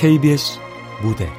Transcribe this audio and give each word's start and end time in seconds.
KBS 0.00 0.58
무대. 1.02 1.30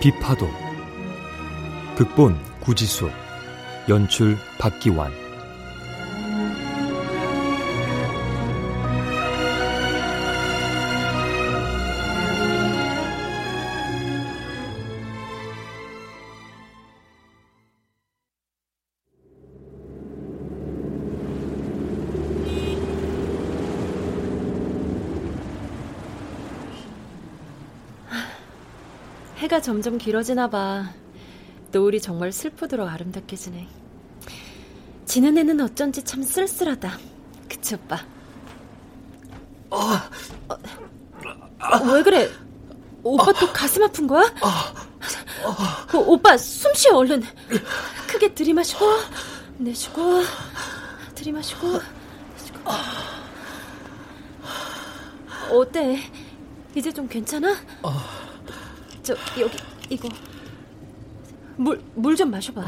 비파도 0.00 0.48
극본 1.98 2.40
구지수 2.60 3.10
연출 3.90 4.38
박기환 4.56 5.23
점점 29.64 29.96
길어지나 29.96 30.50
봐. 30.50 30.90
노을이 31.72 31.98
정말 31.98 32.32
슬프도록 32.32 32.86
아름답게 32.86 33.34
지네. 33.34 33.66
지는 35.06 35.38
애는 35.38 35.58
어쩐지 35.58 36.02
참 36.02 36.22
쓸쓸하다. 36.22 36.98
그치, 37.48 37.74
오빠? 37.74 38.04
어, 39.70 39.78
어, 40.50 41.92
왜 41.94 42.02
그래? 42.02 42.30
오빠 43.02 43.32
또 43.32 43.50
가슴 43.54 43.82
아픈 43.82 44.06
거야? 44.06 44.24
어, 45.42 45.98
오빠 45.98 46.36
숨 46.36 46.70
쉬어 46.74 46.98
얼른. 46.98 47.22
크게 48.06 48.34
들이마시고 48.34 48.84
내쉬고 49.56 50.24
들이마시고 51.14 51.80
내쉬고. 52.34 52.70
어때? 55.52 55.98
이제 56.74 56.92
좀 56.92 57.08
괜찮아? 57.08 57.56
저 59.04 59.14
여기 59.38 59.58
이거 59.90 60.08
물 61.56 61.80
물 61.94 62.16
좀 62.16 62.30
마셔봐. 62.30 62.60
어. 62.62 62.64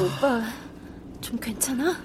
오빠 0.00 0.42
좀 1.20 1.38
괜찮아? 1.38 1.96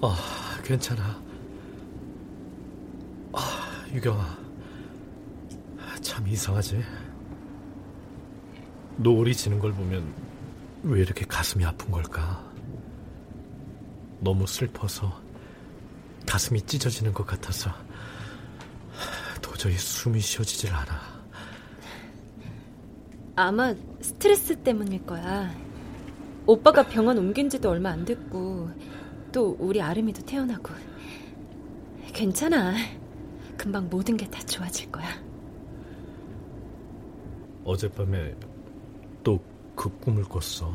어 0.00 0.14
괜찮아. 0.62 1.20
아 3.32 3.84
유경아 3.92 4.38
참 6.00 6.26
이상하지. 6.28 6.82
노을이 8.98 9.34
지는 9.34 9.58
걸 9.58 9.72
보면 9.72 10.04
왜 10.84 11.00
이렇게 11.00 11.24
가슴이 11.26 11.64
아픈 11.64 11.90
걸까? 11.90 12.42
너무 14.20 14.46
슬퍼서 14.46 15.20
가슴이 16.26 16.60
찢어지는 16.62 17.12
것 17.14 17.26
같아서 17.26 17.70
도저히 19.40 19.74
숨이 19.74 20.20
쉬어지질 20.20 20.72
않아. 20.74 21.16
아마 23.36 23.74
스트레스 24.00 24.56
때문일 24.56 25.06
거야. 25.06 25.54
오빠가 26.46 26.82
병원 26.86 27.18
옮긴 27.18 27.48
지도 27.50 27.70
얼마 27.70 27.90
안 27.90 28.04
됐고, 28.04 28.70
또 29.32 29.56
우리 29.58 29.80
아름이도 29.80 30.22
태어나고. 30.22 30.72
괜찮아. 32.12 32.74
금방 33.56 33.88
모든 33.88 34.16
게 34.16 34.26
다 34.26 34.40
좋아질 34.40 34.90
거야. 34.92 35.06
어젯밤에 37.64 38.34
또 39.22 39.38
그 39.76 39.90
꿈을 39.98 40.24
꿨어. 40.24 40.72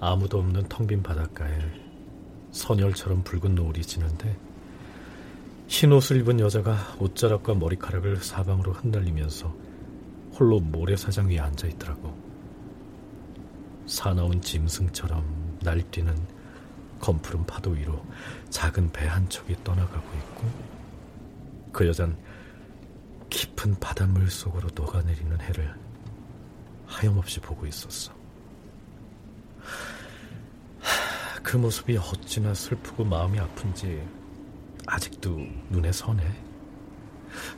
아무도 0.00 0.38
없는 0.38 0.64
텅 0.70 0.86
빈 0.86 1.02
바닷가에 1.02 1.52
선열처럼 2.58 3.22
붉은 3.22 3.54
노을이 3.54 3.82
지는데 3.82 4.36
흰 5.68 5.92
옷을 5.92 6.16
입은 6.18 6.40
여자가 6.40 6.96
옷자락과 6.98 7.54
머리카락을 7.54 8.16
사방으로 8.16 8.72
흩날리면서 8.72 9.54
홀로 10.34 10.58
모래사장 10.60 11.28
위에 11.28 11.38
앉아 11.38 11.68
있더라고. 11.68 12.16
사나운 13.86 14.40
짐승처럼 14.40 15.58
날뛰는 15.62 16.14
검푸른 17.00 17.46
파도 17.46 17.70
위로 17.70 18.04
작은 18.50 18.90
배 18.92 19.06
한 19.06 19.28
척이 19.28 19.54
떠나가고 19.62 20.18
있고 20.18 20.44
그 21.72 21.86
여잔 21.86 22.18
깊은 23.30 23.76
바닷물 23.78 24.30
속으로 24.30 24.68
녹아내리는 24.74 25.40
해를 25.40 25.74
하염없이 26.86 27.40
보고 27.40 27.66
있었어. 27.66 28.17
그 31.48 31.56
모습이 31.56 31.96
어찌나 31.96 32.52
슬프고 32.52 33.04
마음이 33.04 33.40
아픈지 33.40 34.06
아직도 34.86 35.34
눈에 35.70 35.90
선해. 35.92 36.22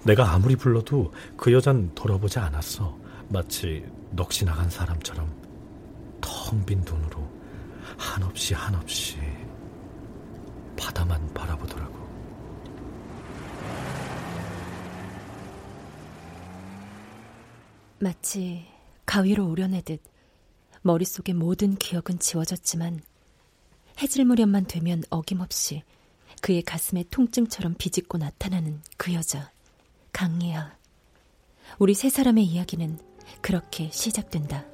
내가 0.05 0.33
아무리 0.33 0.55
불러도 0.55 1.13
그 1.37 1.53
여잔 1.53 1.93
돌아보지 1.97 2.39
않았어. 2.39 2.97
마치 3.29 3.85
넋이 4.15 4.45
나간 4.45 4.71
사람처럼 4.71 5.29
텅 6.21 6.65
빈 6.65 6.83
눈으로 6.83 7.29
한없이 7.99 8.55
한없이 8.55 9.19
바다만 10.79 11.35
바라보더라고. 11.35 11.99
마치 17.99 18.69
가위로 19.05 19.49
오려내듯 19.49 20.01
머릿속의 20.83 21.35
모든 21.35 21.75
기억은 21.75 22.21
지워졌지만 22.21 23.01
해질 24.01 24.25
무렵만 24.25 24.67
되면 24.67 25.03
어김없이 25.11 25.83
그의 26.41 26.63
가슴에 26.63 27.05
통증처럼 27.11 27.75
비집고 27.75 28.19
나타나는 28.19 28.81
그 28.97 29.13
여자, 29.13 29.51
강예아. 30.13 30.75
우리 31.79 31.95
세 31.95 32.09
사람의 32.09 32.45
이야기는 32.45 32.99
그렇게 33.43 33.91
시작된다. 33.93 34.65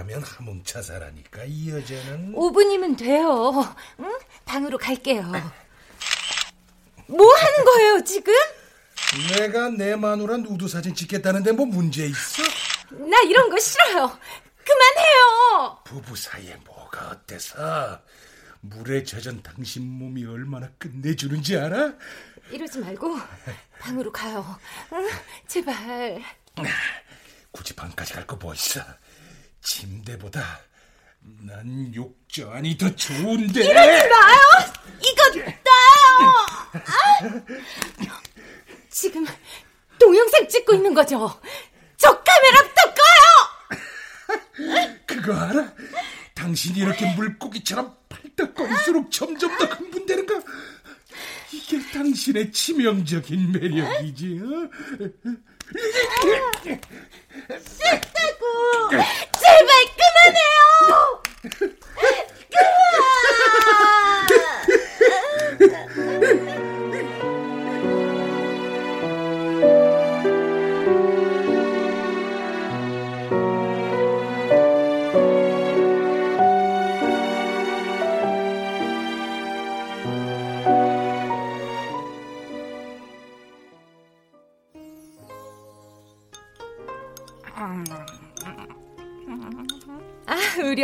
가면 0.00 0.22
하몽차사라니까 0.22 1.44
이 1.44 1.68
여자는 1.70 2.32
5분이면 2.32 2.96
돼요. 2.96 3.52
응? 4.00 4.18
방으로 4.46 4.78
갈게요. 4.78 5.22
뭐 7.06 7.34
하는 7.36 7.64
거예요 7.66 8.04
지금? 8.04 8.32
내가 9.36 9.68
내 9.68 9.96
마누라 9.96 10.38
누드 10.38 10.68
사진 10.68 10.94
찍겠다는데 10.94 11.52
뭐 11.52 11.66
문제 11.66 12.06
있어? 12.06 12.42
나 12.92 13.20
이런 13.26 13.50
거 13.50 13.58
싫어요. 13.58 14.18
그만해요. 14.64 15.78
부부 15.84 16.16
사이에 16.16 16.56
뭐가 16.64 17.10
어때서? 17.10 18.00
물에 18.62 19.04
젖은 19.04 19.42
당신 19.42 19.84
몸이 19.86 20.24
얼마나 20.24 20.70
끝내주는지 20.78 21.58
알아? 21.58 21.92
이러지 22.50 22.78
말고 22.78 23.18
방으로 23.80 24.10
가요. 24.12 24.58
응? 24.94 25.08
제발. 25.46 26.22
굳이 27.52 27.74
방까지 27.74 28.14
갈 28.14 28.26
거 28.26 28.36
뭐 28.36 28.54
있어? 28.54 28.80
침대보다 29.62 30.60
난 31.20 31.94
욕조 31.94 32.50
안이 32.50 32.76
더 32.78 32.94
좋은데. 32.94 33.62
이러지 33.64 34.08
마요. 34.08 34.38
이거 35.02 35.22
나요. 35.34 35.52
아! 36.72 36.80
지금 38.90 39.26
동영상 39.98 40.46
찍고 40.48 40.74
있는 40.74 40.94
거죠? 40.94 41.40
저 41.96 42.22
카메라부터 42.22 42.94
꺼요. 42.94 43.10
그거 45.06 45.34
알아? 45.34 45.74
당신이 46.34 46.78
이렇게 46.78 47.12
물고기처럼 47.14 47.96
팔딱거릴수록 48.08 49.10
점점 49.12 49.56
더 49.58 49.64
흥분되는가? 49.66 50.40
이게 51.52 51.80
당신의 51.92 52.50
치명적인 52.52 53.52
매력이지. 53.52 54.40
어? 54.42 54.70
싫다고! 57.58 58.90
제발 59.60 59.84
그만해요! 60.00 61.20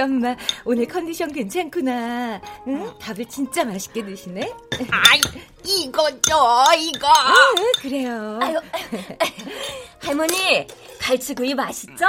엄마 0.07 0.37
오늘 0.65 0.87
컨디션 0.87 1.33
괜찮구나. 1.33 2.41
응? 2.69 2.93
밥을 3.01 3.27
진짜 3.29 3.65
맛있게 3.65 4.05
드시네. 4.05 4.53
아이, 4.91 5.21
이거죠, 5.65 6.65
이거. 6.79 7.09
응, 7.59 7.73
그래요. 7.81 8.39
아유, 8.41 8.61
할머니, 10.01 10.67
갈치구이 11.01 11.55
맛있죠? 11.55 12.07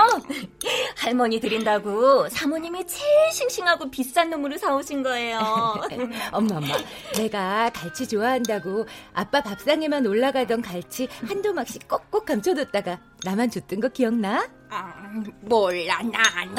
할머니 0.96 1.40
드린다고 1.40 2.30
사모님이 2.30 2.86
제일 2.86 3.32
싱싱하고 3.32 3.90
비싼 3.90 4.30
놈으로 4.30 4.58
사오신 4.58 5.02
거예요. 5.02 5.40
엄마, 6.32 6.58
엄마. 6.58 6.78
내가 7.16 7.72
갈치 7.74 8.08
좋아한다고 8.08 8.86
아빠 9.14 9.42
밥상에만 9.42 10.06
올라가던 10.06 10.62
갈치 10.62 11.08
한두 11.28 11.52
막씩 11.54 11.88
꼭꼭 11.88 12.26
감춰뒀다가 12.26 13.00
나만 13.24 13.50
줬던 13.50 13.80
거 13.80 13.88
기억나? 13.90 14.48
아, 14.70 14.94
몰라, 15.42 16.00
난. 16.04 16.56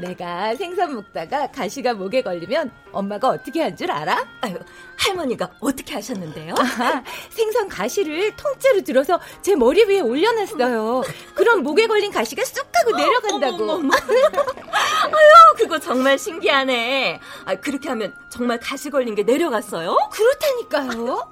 내가 0.00 0.54
생선 0.56 0.94
먹다가 0.94 1.46
가시가 1.50 1.94
목에 1.94 2.22
걸리면 2.22 2.70
엄마가 2.92 3.28
어떻게 3.28 3.62
한 3.62 3.76
줄 3.76 3.90
알아? 3.90 4.24
아유, 4.40 4.56
할머니가 4.96 5.50
어떻게 5.60 5.94
하셨는데요? 5.94 6.54
아, 6.58 7.02
생선 7.30 7.68
가시를 7.68 8.36
통째로 8.36 8.82
들어서 8.82 9.18
제 9.42 9.54
머리 9.56 9.82
위에 9.84 10.00
올려놨어요. 10.00 11.02
그럼 11.34 11.62
목에 11.62 11.86
걸린 11.86 12.12
가시가 12.12 12.44
쑥 12.44 12.66
하고 12.72 12.96
내려간다고. 12.96 13.64
어머, 13.64 13.72
어머. 13.74 13.94
아유, 13.96 15.54
그거 15.56 15.78
정말 15.78 16.18
신기하네. 16.18 17.20
아, 17.44 17.54
그렇게 17.56 17.88
하면 17.88 18.14
정말 18.30 18.58
가시 18.60 18.90
걸린 18.90 19.14
게 19.14 19.22
내려갔어요? 19.24 19.96
그렇다니까요. 20.12 21.30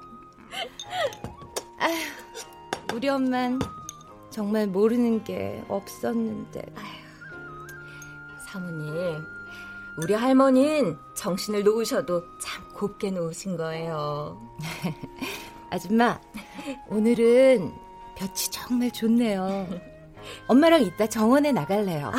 아휴, 1.79 1.95
우리 2.93 3.07
엄만 3.09 3.59
정말 4.29 4.67
모르는 4.67 5.23
게 5.23 5.63
없었는데. 5.69 6.61
아휴. 6.75 7.02
사모님, 8.53 9.25
우리 9.97 10.13
할머니는 10.13 10.99
정신을 11.15 11.63
놓으셔도 11.63 12.23
참 12.37 12.63
곱게 12.75 13.09
놓으신 13.09 13.57
거예요. 13.57 14.39
아줌마, 15.71 16.21
오늘은 16.87 17.73
볕이 18.15 18.51
정말 18.51 18.91
좋네요. 18.91 19.67
엄마랑 20.45 20.83
이따 20.83 21.07
정원에 21.09 21.51
나갈래요. 21.51 22.09
아, 22.13 22.17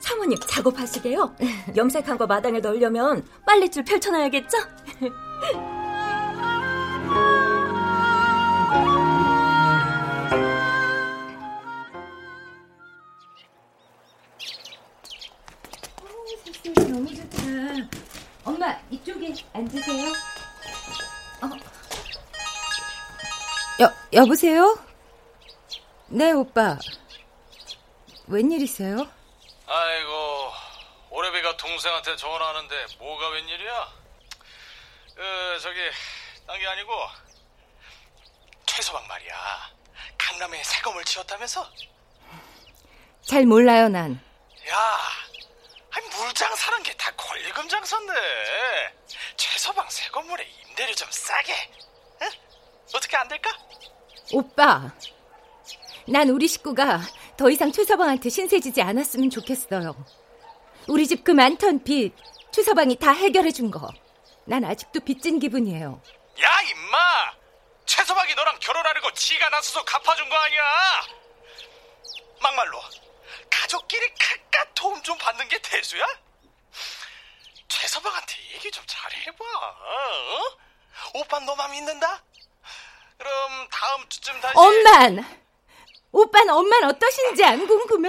사모님 0.00 0.36
작업하시게요? 0.40 1.36
염색한 1.76 2.18
거 2.18 2.26
마당에 2.26 2.58
널려면 2.58 3.24
빨래줄 3.46 3.84
펼쳐놔야겠죠? 3.84 4.58
앉으세요. 19.66 20.12
어. 21.42 21.50
여, 23.82 23.92
여보세요? 24.12 24.78
네, 26.08 26.30
오빠. 26.32 26.78
웬일이세요? 28.28 29.08
아이고, 29.66 30.52
오래비가 31.10 31.56
동생한테 31.56 32.16
전화하는데 32.16 32.86
뭐가 32.98 33.28
웬일이야? 33.30 33.72
어, 35.18 35.58
저기, 35.60 35.78
딴 36.46 36.58
게 36.58 36.66
아니고, 36.66 36.92
최서방 38.66 39.06
말이야. 39.08 39.34
강남에 40.18 40.62
새 40.62 40.80
건물 40.80 41.04
지었다면서? 41.04 41.68
잘 43.22 43.44
몰라요, 43.44 43.88
난. 43.88 44.20
야, 44.68 44.76
아니 45.96 46.06
물장 46.08 46.54
사는 46.56 46.82
게 46.82 46.92
다 46.96 47.10
권리금 47.16 47.68
장사인데. 47.68 48.12
최서방 49.36 49.88
새 49.90 50.08
건물에 50.10 50.44
임대료 50.68 50.94
좀 50.94 51.08
싸게. 51.10 51.70
응? 52.22 52.28
어떻게 52.94 53.16
안 53.16 53.28
될까? 53.28 53.50
오빠 54.32 54.90
난 56.08 56.28
우리 56.30 56.48
식구가 56.48 57.00
더 57.36 57.48
이상 57.50 57.70
최서방한테 57.72 58.28
신세지지 58.30 58.82
않았으면 58.82 59.30
좋겠어요. 59.30 59.94
우리 60.88 61.06
집 61.06 61.24
그 61.24 61.30
많던 61.32 61.82
빚 61.84 62.14
최서방이 62.52 62.96
다 62.96 63.12
해결해 63.12 63.50
준 63.52 63.70
거. 63.70 63.88
난 64.44 64.64
아직도 64.64 65.00
빚진 65.00 65.38
기분이에요. 65.40 66.00
야 66.42 66.60
임마! 66.62 67.32
최서방이 67.86 68.34
너랑 68.34 68.58
결혼하려고 68.60 69.12
지가 69.12 69.48
나서서 69.48 69.84
갚아준 69.84 70.28
거 70.28 70.36
아니야? 70.36 70.62
막말로 72.40 72.80
가족끼리 73.66 74.08
각각 74.14 74.74
도움 74.76 75.02
좀 75.02 75.18
받는 75.18 75.48
게 75.48 75.58
대수야? 75.58 76.06
최서방한테 77.66 78.34
얘기 78.54 78.70
좀 78.70 78.84
잘해봐. 78.86 79.44
어? 79.44 80.40
오빠 81.14 81.40
너만 81.40 81.72
믿는다? 81.72 82.22
그럼 83.18 83.68
다음 83.70 84.08
주쯤 84.08 84.40
다시. 84.40 84.54
엄만! 84.56 85.42
오빠는 86.12 86.54
엄만 86.54 86.84
어떠신지 86.84 87.44
안 87.44 87.66
궁금해? 87.66 88.08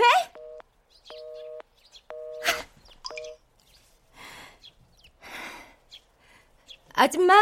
아줌마, 6.93 7.35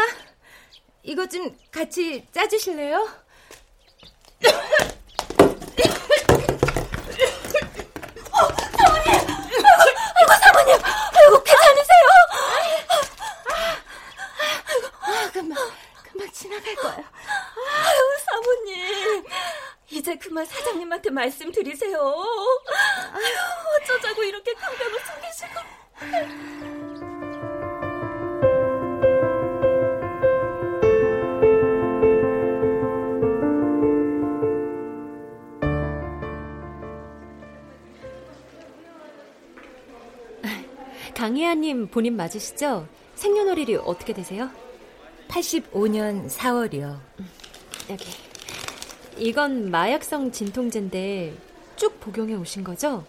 이거 1.02 1.26
좀 1.26 1.54
같이 1.70 2.26
짜주실래요? 2.32 3.26
사모님! 10.46 10.74
아이고, 10.74 11.42
괜찮으세요? 11.42 12.06
아이고, 15.02 15.32
금방, 15.32 15.70
금방 16.02 16.32
지나갈 16.46 16.74
거야. 16.76 16.94
아유, 16.94 18.16
사모님. 18.24 19.24
이제 19.90 20.14
그만 20.16 20.44
사장님한테 20.46 21.10
말씀드리세요. 21.10 21.98
아유, 21.98 23.34
어쩌자고 23.82 24.22
이렇게 24.22 24.52
큰 24.54 24.60
병을 24.78 25.00
속이시고. 25.00 25.60
강혜아님 41.14 41.88
본인 41.88 42.14
맞으시죠? 42.14 42.86
생년월일이 43.14 43.76
어떻게 43.76 44.12
되세요? 44.12 44.50
85년 45.28 46.28
4월이요. 46.28 46.98
여기. 47.90 48.06
이건 49.18 49.70
마약성 49.70 50.32
진통제인데 50.32 51.34
쭉 51.76 51.98
복용해 52.00 52.34
오신 52.34 52.64
거죠? 52.64 53.04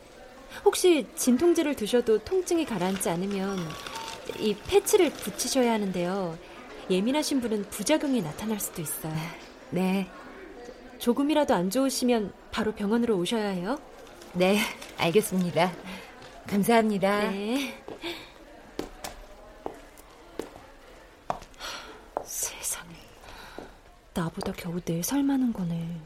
혹시 0.63 1.05
진통제를 1.15 1.75
드셔도 1.75 2.17
통증이 2.19 2.65
가라앉지 2.65 3.09
않으면 3.09 3.57
이 4.39 4.55
패치를 4.67 5.11
붙이셔야 5.11 5.73
하는데요. 5.73 6.37
예민하신 6.89 7.41
분은 7.41 7.65
부작용이 7.69 8.21
나타날 8.21 8.59
수도 8.59 8.81
있어요. 8.81 9.13
네. 9.69 10.07
조금이라도 10.99 11.53
안 11.53 11.69
좋으시면 11.69 12.33
바로 12.51 12.71
병원으로 12.73 13.17
오셔야 13.17 13.49
해요. 13.49 13.79
네, 14.33 14.59
알겠습니다. 14.97 15.73
감사합니다. 16.47 17.31
네. 17.31 17.73
세상에. 22.23 22.95
나보다 24.17 24.51
겨우 24.53 24.79
4살 24.81 25.21
많은 25.23 25.53
거네. 25.53 26.01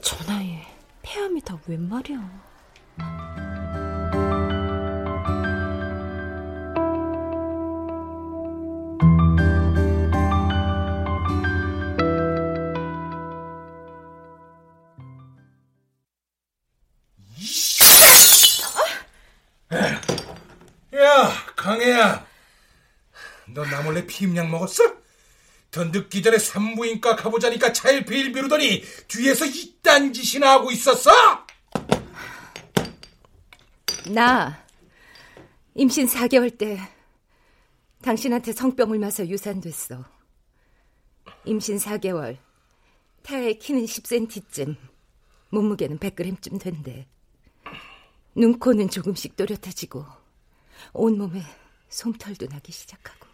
저 0.00 0.16
나이에 0.24 0.62
폐암이 1.02 1.42
다 1.42 1.58
웬 1.66 1.86
말이야. 1.86 2.18
야, 20.94 21.32
강혜야. 21.56 22.26
너 23.54 23.64
나 23.64 23.82
몰래 23.82 24.06
피임약 24.06 24.48
먹었어? 24.50 24.97
더 25.70 25.84
늦기 25.84 26.22
전에 26.22 26.38
산부인과 26.38 27.16
가보자니까 27.16 27.72
차일피일 27.72 28.32
미루더니 28.32 28.82
뒤에서 29.08 29.44
이딴 29.44 30.12
짓이나 30.12 30.52
하고 30.52 30.70
있었어? 30.70 31.10
나 34.10 34.64
임신 35.74 36.06
4개월 36.06 36.56
때 36.56 36.78
당신한테 38.02 38.52
성병을 38.52 38.98
맞아 38.98 39.26
유산됐어. 39.26 40.04
임신 41.44 41.76
4개월, 41.76 42.38
태아의 43.22 43.58
키는 43.58 43.84
10cm쯤, 43.84 44.76
몸무게는 45.50 45.98
100g쯤 45.98 46.60
된대. 46.60 47.06
눈, 48.34 48.58
코는 48.58 48.88
조금씩 48.88 49.36
또렷해지고 49.36 50.04
온몸에 50.92 51.42
솜털도 51.88 52.46
나기 52.46 52.72
시작하고 52.72 53.26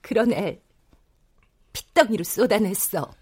그런 0.00 0.32
애 0.32 0.60
핏덩이로 1.82 2.24
쏟아냈어. 2.24 3.14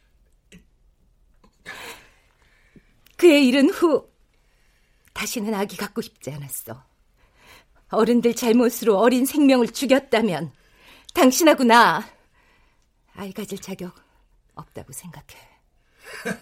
그의 3.16 3.46
일은 3.48 3.70
후 3.70 4.08
다시는 5.12 5.54
아기 5.54 5.76
갖고 5.76 6.00
싶지 6.02 6.30
않았어. 6.32 6.82
어른들 7.88 8.34
잘못으로 8.34 8.98
어린 8.98 9.24
생명을 9.26 9.68
죽였다면 9.68 10.52
당신하고 11.14 11.64
나 11.64 12.06
아이 13.14 13.32
가질 13.32 13.58
자격 13.60 13.94
없다고 14.54 14.92
생각해. 14.92 15.26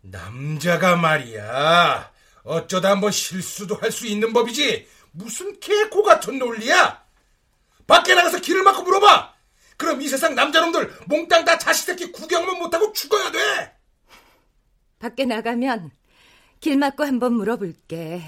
남자가 0.00 0.96
말이야. 0.96 2.12
어쩌다 2.44 2.90
한번 2.90 3.10
실수도 3.10 3.74
할 3.76 3.90
수 3.92 4.06
있는 4.06 4.32
법이지. 4.32 4.88
무슨 5.12 5.58
개코 5.60 6.02
같은 6.02 6.38
논리야? 6.38 7.02
밖에 7.86 8.14
나가서 8.14 8.40
길을 8.40 8.62
막고 8.62 8.82
물어봐. 8.82 9.34
그럼 9.78 10.02
이 10.02 10.08
세상 10.08 10.34
남자놈들 10.34 10.92
몽땅 11.06 11.44
다 11.44 11.56
자식 11.56 11.86
새끼 11.86 12.12
구경만 12.12 12.58
못하고 12.58 12.92
죽어야 12.92 13.30
돼. 13.30 13.74
밖에 14.98 15.24
나가면 15.24 15.92
길 16.60 16.76
막고 16.76 17.04
한번 17.04 17.34
물어볼게. 17.34 18.20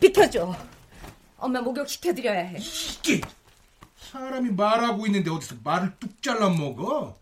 비켜줘. 0.00 0.56
엄마 1.36 1.60
목욕 1.60 1.86
시켜드려야 1.88 2.40
해. 2.40 2.56
이게 2.58 3.20
사람이 3.98 4.50
말하고 4.52 5.06
있는데 5.06 5.30
어디서 5.30 5.56
말을 5.62 5.92
뚝 6.00 6.22
잘라 6.22 6.48
먹어? 6.48 7.20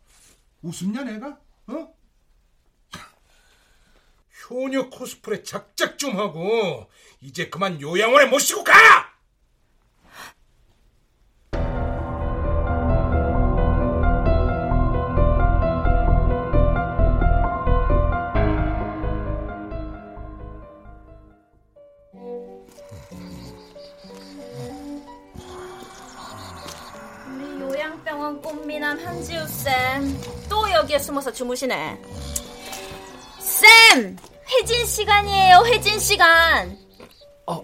웃음냐 0.62 1.02
내가? 1.02 1.38
어? 1.66 1.92
효녀 4.48 4.88
코스프레 4.90 5.42
작작 5.42 5.98
좀 5.98 6.16
하고 6.16 6.88
이제 7.20 7.50
그만 7.50 7.80
요양원에 7.80 8.26
모시고 8.26 8.62
가! 8.64 8.72
꽃미남 28.48 28.98
한지우 29.04 29.46
쌤 29.46 30.20
또 30.48 30.70
여기에 30.70 30.98
숨어서 30.98 31.30
주무시네 31.30 32.00
쌤! 33.38 34.16
회진 34.50 34.86
시간이에요 34.86 35.64
회진 35.66 35.98
시간 35.98 36.78
어, 37.44 37.62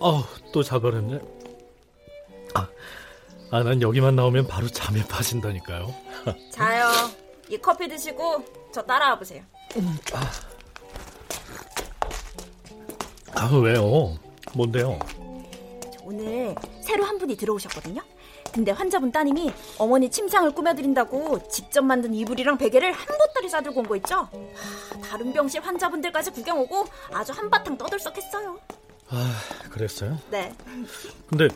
어, 0.00 0.22
또 0.52 0.62
자버렸네. 0.62 1.18
아, 2.54 2.68
아, 3.50 3.62
난 3.62 3.80
여기만 3.80 4.14
나오면 4.16 4.46
바로 4.46 4.68
잠에 4.68 5.02
빠진다니까요. 5.06 5.94
자요 6.50 6.90
이 7.48 7.56
커피 7.56 7.88
드시고 7.88 8.44
저 8.72 8.82
따라와 8.82 9.18
보세요 9.18 9.42
아, 13.34 13.46
왜요? 13.62 14.18
뭔데요? 14.52 14.98
오늘 16.04 16.54
새로 16.80 17.04
한 17.04 17.18
분이 17.18 17.36
들어오셨거든요. 17.36 18.02
근데 18.52 18.70
환자분 18.70 19.10
따님이 19.10 19.52
어머니 19.78 20.08
침상을 20.10 20.50
꾸며드린다고 20.52 21.48
직접 21.48 21.82
만든 21.82 22.14
이불이랑 22.14 22.56
베개를 22.58 22.92
한 22.92 23.06
보따리 23.18 23.48
싸들고 23.48 23.80
온 23.80 23.86
거 23.86 23.96
있죠? 23.96 24.16
하, 24.16 25.00
다른 25.02 25.32
병실 25.32 25.60
환자분들까지 25.62 26.30
구경 26.30 26.60
오고 26.60 26.84
아주 27.12 27.32
한바탕 27.32 27.76
떠들썩했어요. 27.78 28.58
아, 29.10 29.32
그랬어요? 29.70 30.18
네. 30.30 30.52
근데 31.26 31.48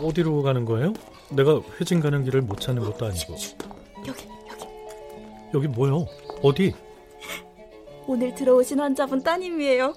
어디로 0.00 0.42
가는 0.42 0.64
거예요? 0.64 0.92
내가 1.30 1.60
회진 1.80 2.00
가는 2.00 2.24
길을 2.24 2.42
못 2.42 2.60
찾는 2.60 2.82
것도 2.84 3.06
아니고. 3.06 3.34
여기 4.06 4.24
여기 4.48 4.66
여기 5.54 5.68
뭐요? 5.68 6.06
어디? 6.42 6.74
오늘 8.06 8.34
들어오신 8.34 8.80
환자분 8.80 9.22
따님이에요. 9.22 9.94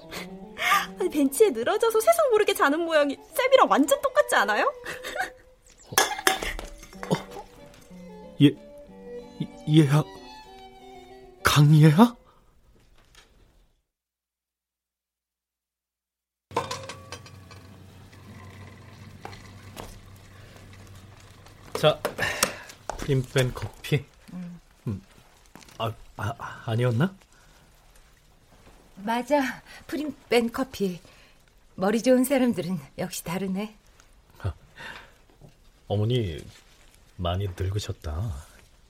아니, 1.02 1.10
벤치에 1.10 1.50
늘어져서 1.50 1.98
세상 2.00 2.30
모르게 2.30 2.54
자는 2.54 2.78
모양이 2.78 3.16
쌤이랑 3.34 3.68
완전 3.68 4.00
똑같지 4.00 4.36
않아요? 4.36 4.72
얘, 8.40 8.46
이- 9.66 9.80
얘야, 9.80 10.04
강얘야? 11.42 12.14
자, 21.74 21.98
프림팬 22.98 23.54
커피. 23.54 24.04
음. 24.86 25.02
아, 25.78 25.92
아, 26.16 26.62
아니었나? 26.66 27.14
맞아. 29.04 29.62
프림 29.86 30.14
뺀 30.28 30.50
커피. 30.52 31.00
머리 31.74 32.02
좋은 32.02 32.24
사람들은 32.24 32.78
역시 32.98 33.24
다르네. 33.24 33.76
어머니 35.88 36.42
많이 37.16 37.46
늙으셨다. 37.48 38.32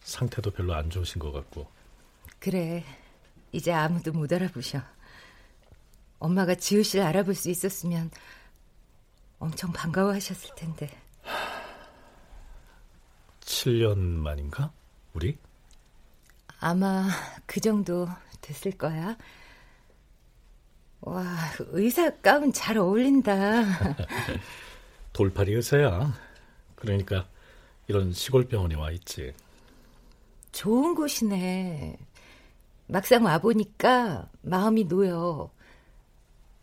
상태도 0.04 0.50
별로 0.52 0.75
안 0.75 0.88
좋으신 0.90 1.19
것 1.21 1.33
같고. 1.33 1.66
그래. 2.38 2.85
이제 3.50 3.73
아무도 3.73 4.12
못 4.12 4.33
알아보셔. 4.33 4.81
엄마가 6.19 6.54
지우 6.54 6.83
씨를 6.83 7.04
알아볼 7.04 7.35
수 7.35 7.50
있었으면 7.50 8.11
엄청 9.38 9.73
반가워하셨을 9.73 10.54
텐데. 10.54 10.88
7년 13.40 13.99
만인가? 13.99 14.73
우리? 15.14 15.37
아마 16.61 17.09
그 17.47 17.61
정도 17.61 18.09
됐을 18.40 18.73
거야. 18.73 19.16
와, 21.02 21.25
의사 21.71 22.11
가운 22.21 22.52
잘 22.52 22.78
어울린다. 22.78 23.32
돌팔이 25.12 25.52
의사야. 25.52 26.14
그러니까 26.76 27.26
이런 27.88 28.12
시골 28.12 28.47
병원에 28.47 28.75
와 28.76 28.90
있지. 28.92 29.35
좋은 30.52 30.94
곳이네. 30.94 31.99
막상 32.87 33.25
와 33.25 33.38
보니까 33.38 34.28
마음이 34.42 34.85
놓여. 34.87 35.50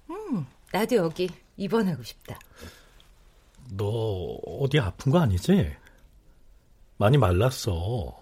음, 0.10 0.46
나도 0.72 0.96
여기 0.96 1.30
입원하고 1.58 2.02
싶다. 2.04 2.40
너 3.72 3.86
어디 3.86 4.80
아픈 4.80 5.12
거 5.12 5.20
아니지? 5.20 5.76
많이 6.98 7.18
말랐어. 7.18 8.18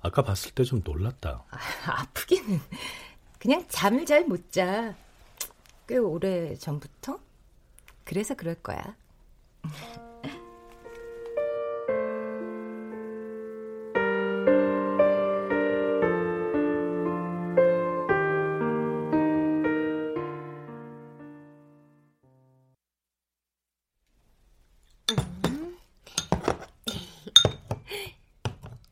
아까 0.00 0.22
봤을 0.22 0.52
때 0.52 0.64
좀 0.64 0.80
놀랐다. 0.84 1.44
아, 1.50 1.58
아프기는 2.00 2.60
그냥 3.38 3.64
잠을 3.68 4.06
잘 4.06 4.24
못 4.24 4.50
자. 4.52 4.94
꽤 5.86 5.96
오래 5.98 6.54
전부터? 6.56 7.18
그래서 8.04 8.34
그럴 8.34 8.54
거야. 8.54 8.96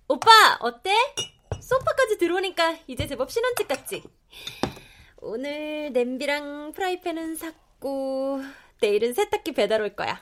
오빠 0.09 0.30
어때? 0.61 0.90
소파까지 1.61 2.18
들어오니까 2.18 2.78
이제 2.88 3.06
제법 3.06 3.30
신혼집 3.30 3.68
같지? 3.68 4.02
오늘 5.22 5.92
냄비랑 5.92 6.72
프라이팬은 6.72 7.36
샀고 7.36 8.42
내일은 8.80 9.12
세탁기 9.12 9.52
배달 9.52 9.82
올 9.82 9.94
거야. 9.94 10.12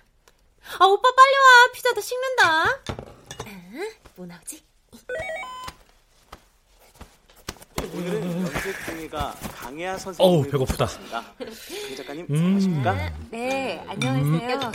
아 0.80 0.84
오빠 0.84 1.08
빨리 1.14 1.34
와 1.36 1.72
피자 1.72 1.92
다 1.94 2.00
식는다. 2.00 2.64
아, 2.64 3.90
뭐 4.16 4.26
나오지? 4.26 4.62
오늘은 7.94 8.42
연재 8.42 8.72
중이가 8.86 9.34
강혜아 9.54 9.96
선생님. 9.98 10.34
어우, 10.34 10.50
배고프다. 10.50 10.86
강 10.86 11.24
작가님 11.96 12.26
음. 12.28 12.34
안녕하십니까? 12.34 13.12
네, 13.30 13.84
안녕하세요. 13.86 14.72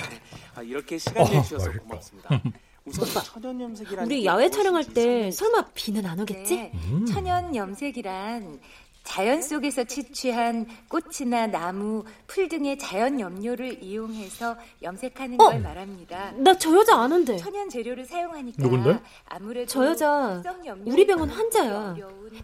아, 0.55 0.61
이렇게 0.61 0.97
시간 0.97 1.23
어, 1.23 1.29
내주셔서 1.29 1.65
맛있다. 1.67 1.83
고맙습니다. 1.83 2.41
우선 2.85 3.23
천연 3.23 3.61
염색이라는 3.61 4.05
우리 4.05 4.21
게 4.21 4.25
야외 4.25 4.49
촬영할 4.49 4.85
때 4.85 5.31
설마 5.31 5.67
비는 5.73 6.05
안 6.05 6.19
오겠지? 6.19 6.55
네, 6.55 6.71
음. 6.73 7.05
천연 7.05 7.55
염색이란 7.55 8.59
자연 9.03 9.41
속에서 9.41 9.83
채취한 9.83 10.65
꽃이나 10.87 11.47
나무, 11.47 12.03
풀 12.25 12.47
등의 12.47 12.77
자연 12.77 13.19
염료를 13.19 13.83
이용해서 13.83 14.55
염색하는 14.81 15.39
어? 15.41 15.45
걸 15.49 15.59
말합니다. 15.59 16.31
나 16.31 16.53
저 16.55 16.73
여자 16.75 16.95
아는데. 16.97 17.35
천연 17.37 17.69
재료를 17.69 18.05
사용하니까 18.05 18.63
누군데? 18.63 19.01
아무래도 19.25 19.67
저 19.67 19.85
여자 19.85 20.41
우리 20.85 21.05
병원 21.05 21.29
환자야. 21.29 21.95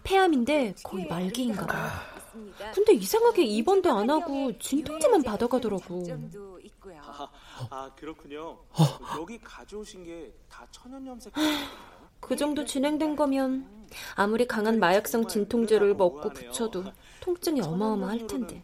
폐암인데 0.02 0.74
거의 0.84 1.06
말기인가 1.06 1.66
봐. 1.66 1.90
근데 2.74 2.92
이상하게 2.92 3.42
입원도 3.44 3.90
안 3.92 4.08
하고 4.10 4.56
진통제만 4.58 5.22
받아가더라고. 5.22 6.04
아, 7.02 7.28
아 7.70 7.90
그렇군요. 7.96 8.58
여기 9.18 9.38
가져오신 9.40 10.04
게 10.04 10.32
다 10.48 10.66
천연 10.70 11.06
염색. 11.06 11.32
그 12.20 12.36
정도 12.36 12.64
진행된 12.64 13.16
거면 13.16 13.66
아무리 14.14 14.46
강한 14.46 14.78
마약성 14.78 15.26
진통제를 15.28 15.94
먹고 15.94 16.30
붙여도 16.30 16.84
통증이 17.20 17.60
어마어마할 17.60 18.26
텐데. 18.26 18.62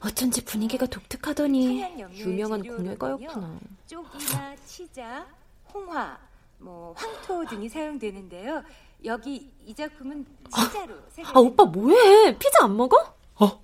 어쩐지 0.00 0.44
분위기가 0.44 0.86
독특하더니 0.86 1.82
유명한 2.12 2.62
공예가였구나. 2.62 3.58
쪽이나 3.86 4.56
치자, 4.64 5.26
홍화, 5.72 6.18
뭐 6.58 6.94
황토 6.96 7.46
등이 7.46 7.68
사용되는데요. 7.68 8.62
여기 9.04 9.50
이 9.64 9.74
작품은 9.74 10.26
치자로 10.50 10.94
색을 11.10 11.30
아 11.36 11.40
오빠 11.40 11.64
뭐해? 11.64 12.36
피자 12.38 12.64
안 12.64 12.76
먹어? 12.76 12.96
어? 13.36 13.60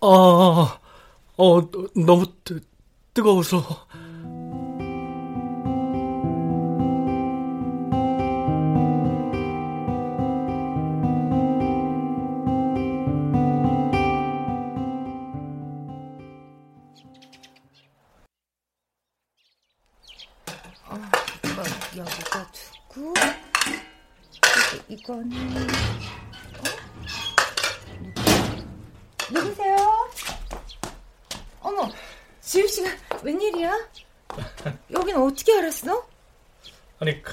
아, 0.00 0.78
어, 1.36 1.70
너무 1.94 2.26
뜨, 2.44 2.60
뜨거워서. 3.14 3.86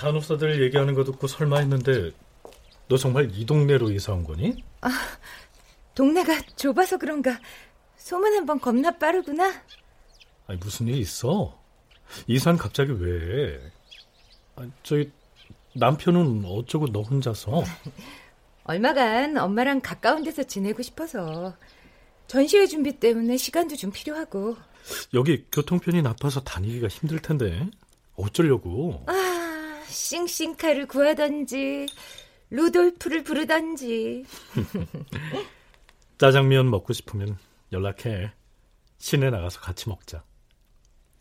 간호사들 0.04 0.62
얘기하는 0.64 0.96
거 0.96 1.06
듣고 1.06 1.28
설마 1.28 1.60
했는데, 1.60 2.12
너 2.90 2.98
정말 2.98 3.30
이 3.34 3.46
동네로 3.46 3.90
이사 3.92 4.12
온 4.12 4.26
거니? 4.26 4.62
동네가 5.96 6.42
좁아서 6.58 6.98
그런가 6.98 7.40
소문 7.96 8.34
한 8.34 8.46
번 8.46 8.60
겁나 8.60 8.92
빠르구나. 8.98 9.50
아니, 10.48 10.60
무슨 10.60 10.90
일 10.90 10.96
있어? 10.98 11.58
이사는 12.28 12.58
갑자기 12.60 12.92
왜? 12.92 13.62
아, 14.58 14.68
저기, 14.84 15.10
남편은 15.74 16.44
어쩌고 16.46 16.88
너 16.88 17.02
혼자서? 17.02 17.64
얼마간 18.66 19.38
엄마랑 19.38 19.80
가까운 19.80 20.24
데서 20.24 20.44
지내고 20.44 20.82
싶어서 20.84 21.56
전시회 22.28 22.68
준비 22.68 23.00
때문에 23.00 23.38
시간도 23.38 23.78
좀 23.78 23.90
필요하고. 23.92 24.58
여기 25.14 25.46
교통편이 25.50 26.02
나빠서 26.02 26.42
다니기가 26.42 26.90
힘들 26.90 27.20
텐데. 27.22 27.70
어쩌려고? 28.16 29.04
아, 29.08 29.14
싱싱카를 29.88 30.88
구하던지 30.88 31.88
루돌프를 32.50 33.24
부르던지. 33.24 34.26
짜장면 36.18 36.70
먹고 36.70 36.94
싶으면 36.94 37.38
연락해. 37.72 38.32
시내 39.00 39.30
나가서 39.30 39.60
같이 39.60 39.90
먹자. 39.90 40.24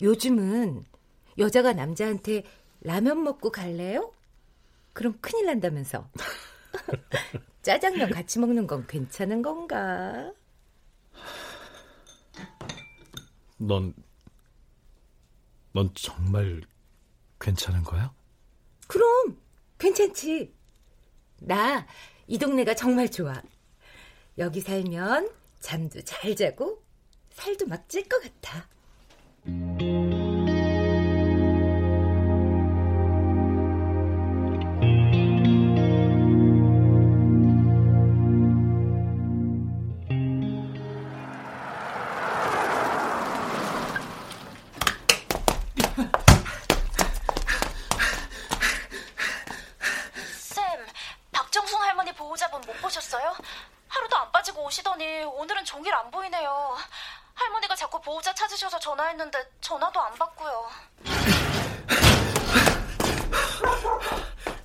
요즘은 0.01 0.85
여자가 1.39 1.73
남자한테 1.73 2.45
라면 2.83 3.23
먹고 3.25 3.51
갈래요? 3.51 4.13
그럼 4.93 5.17
큰일 5.21 5.47
난다면서. 5.47 6.11
짜장면 7.63 8.11
같이 8.11 8.39
먹는 8.39 8.67
건 8.67 8.87
괜찮은 8.87 9.41
건가? 9.41 10.33
넌, 13.57 13.95
넌 15.73 15.91
정말 15.95 16.61
괜찮은 17.41 17.85
거야? 17.85 18.13
그럼 18.87 19.37
괜찮지. 19.79 20.55
나 21.41 21.87
이 22.29 22.39
동네가 22.39 22.75
정말 22.75 23.11
좋아. 23.11 23.43
여기 24.39 24.61
살면 24.61 25.29
잠도 25.61 26.01
잘 26.03 26.35
자고 26.37 26.83
살도 27.35 27.67
막 27.67 27.89
찔 27.89 28.09
것 28.09 28.23
같아. 28.23 28.67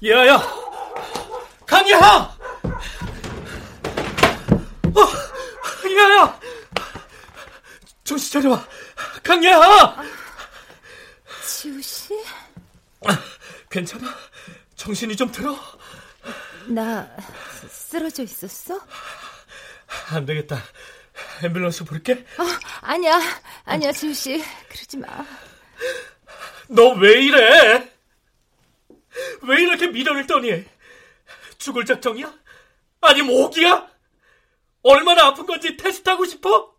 야야! 0.07 0.41
강이야! 1.65 1.97
어, 4.95 5.01
야야! 5.97 6.39
정신 8.03 8.41
차려봐! 8.41 8.65
강이야! 9.23 9.97
지우 11.45 11.81
씨? 11.81 12.13
괜찮아? 13.69 14.15
정신이 14.75 15.15
좀 15.17 15.29
들어? 15.31 15.57
나 16.67 17.09
쓰러져 17.69 18.23
있었어? 18.23 18.79
안 20.11 20.25
되겠다. 20.25 20.57
앰뷸런스 21.41 21.85
부를게. 21.85 22.25
아니야, 22.81 23.19
아니야, 23.65 23.91
지우 23.91 24.13
씨. 24.13 24.41
그러지 24.69 24.97
마. 24.97 25.07
너 26.69 26.93
왜 26.93 27.21
이래? 27.23 27.96
왜 29.43 29.61
이렇게 29.61 29.87
미련을 29.87 30.27
떠니? 30.27 30.65
죽을 31.57 31.85
작정이야? 31.85 32.33
아니면 33.01 33.35
오기야? 33.35 33.89
얼마나 34.83 35.27
아픈 35.27 35.45
건지 35.45 35.75
테스트하고 35.75 36.25
싶어? 36.25 36.75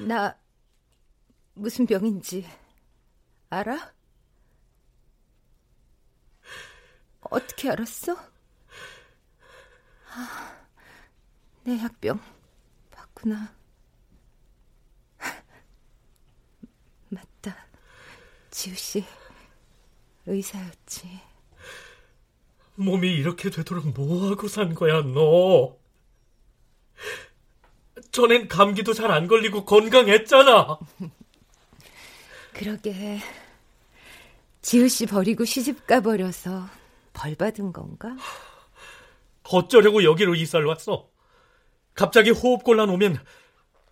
나 0.00 0.36
무슨 1.54 1.86
병인지 1.86 2.48
알아? 3.50 3.92
어떻게 7.20 7.70
알았어? 7.70 8.16
아, 10.10 10.66
내 11.64 11.78
약병 11.82 12.20
봤구나. 12.90 13.54
맞다. 17.08 17.66
지우 18.50 18.74
씨 18.74 19.04
의사였지. 20.26 21.20
몸이 22.76 23.12
이렇게 23.12 23.50
되도록 23.50 23.86
뭐하고 23.88 24.48
산 24.48 24.74
거야, 24.74 25.02
너? 25.02 25.76
전엔 28.10 28.48
감기도 28.48 28.92
잘 28.94 29.10
안 29.10 29.26
걸리고 29.28 29.64
건강했잖아. 29.64 30.78
그러게 32.52 33.20
지우 34.60 34.88
씨 34.88 35.06
버리고 35.06 35.44
시집 35.44 35.86
가 35.86 36.00
버려서 36.00 36.68
벌 37.12 37.34
받은 37.34 37.72
건가? 37.72 38.16
어쩌려고 39.44 40.04
여기로 40.04 40.34
이사를 40.34 40.64
왔어? 40.66 41.08
갑자기 41.94 42.30
호흡곤란 42.30 42.88
오면 42.90 43.18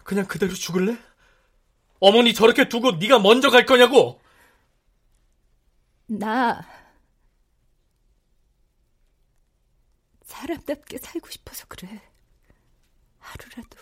그냥 0.04 0.26
그대로 0.26 0.52
죽을래? 0.54 0.96
어머니 1.98 2.32
저렇게 2.32 2.68
두고 2.68 2.92
네가 2.92 3.18
먼저 3.18 3.50
갈 3.50 3.66
거냐고? 3.66 4.20
나 6.10 6.66
사람답게 10.24 10.98
살고 10.98 11.30
싶어서 11.30 11.66
그래. 11.68 12.02
하루라도. 13.20 13.78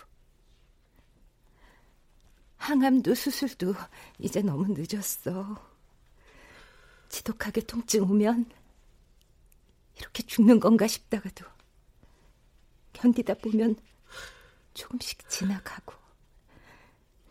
항암도 2.57 3.15
수술도 3.15 3.75
이제 4.19 4.43
너무 4.43 4.67
늦었어. 4.69 5.57
지독하게 7.09 7.63
통증 7.63 8.03
오면 8.03 8.51
이렇게 9.97 10.23
죽는 10.23 10.61
건가 10.61 10.87
싶다가도 10.87 11.47
견디다 12.93 13.35
보면 13.35 13.77
조금씩 14.75 15.27
지나가고 15.31 15.95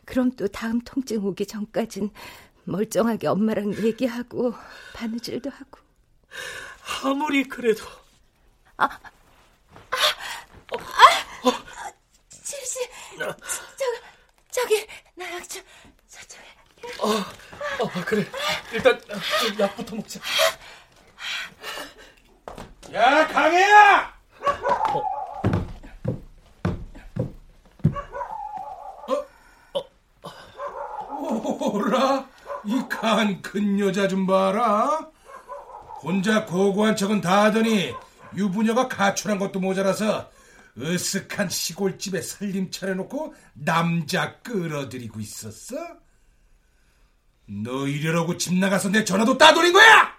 그럼 0.06 0.32
또 0.32 0.48
다음 0.48 0.80
통증 0.82 1.24
오기 1.24 1.46
전까진 1.46 2.10
멀쩡하게 2.68 3.28
엄마랑 3.28 3.74
얘기하고 3.76 4.54
바느질도 4.94 5.50
하고 5.50 5.80
아무리 7.04 7.44
그래도 7.46 7.86
아, 8.78 8.86
아, 8.86 8.90
아, 9.90 9.98
어, 10.74 10.78
아, 10.78 11.92
지씨, 12.30 12.80
저, 13.18 13.36
저기 14.52 14.86
나랑 15.16 15.42
좀 15.48 15.64
저쪽에. 16.08 16.44
어, 17.00 17.08
어, 17.84 17.92
그래. 18.06 18.24
일단 18.72 19.02
약부터 19.60 19.96
먹자. 19.96 20.20
야, 22.94 23.28
강혜야! 23.28 24.20
어? 29.08 29.14
어? 29.74 29.88
오라, 31.74 32.30
이간큰 32.68 33.80
여자 33.80 34.08
좀 34.08 34.28
봐라. 34.28 35.10
혼자 36.04 36.46
고고한 36.46 36.96
척은 36.96 37.22
다 37.22 37.46
하더니 37.46 37.94
유부녀가 38.36 38.88
가출한 38.88 39.40
것도 39.40 39.60
모자라서 39.60 40.30
으쓱한 40.78 41.50
시골집에 41.50 42.22
살림 42.22 42.70
차려놓고 42.70 43.34
남자 43.54 44.38
끌어들이고 44.42 45.20
있었어? 45.20 45.76
너 47.48 47.88
이러라고 47.88 48.38
집 48.38 48.54
나가서 48.54 48.90
내 48.90 49.04
전화도 49.04 49.38
따돌린 49.38 49.74
거야? 49.74 50.18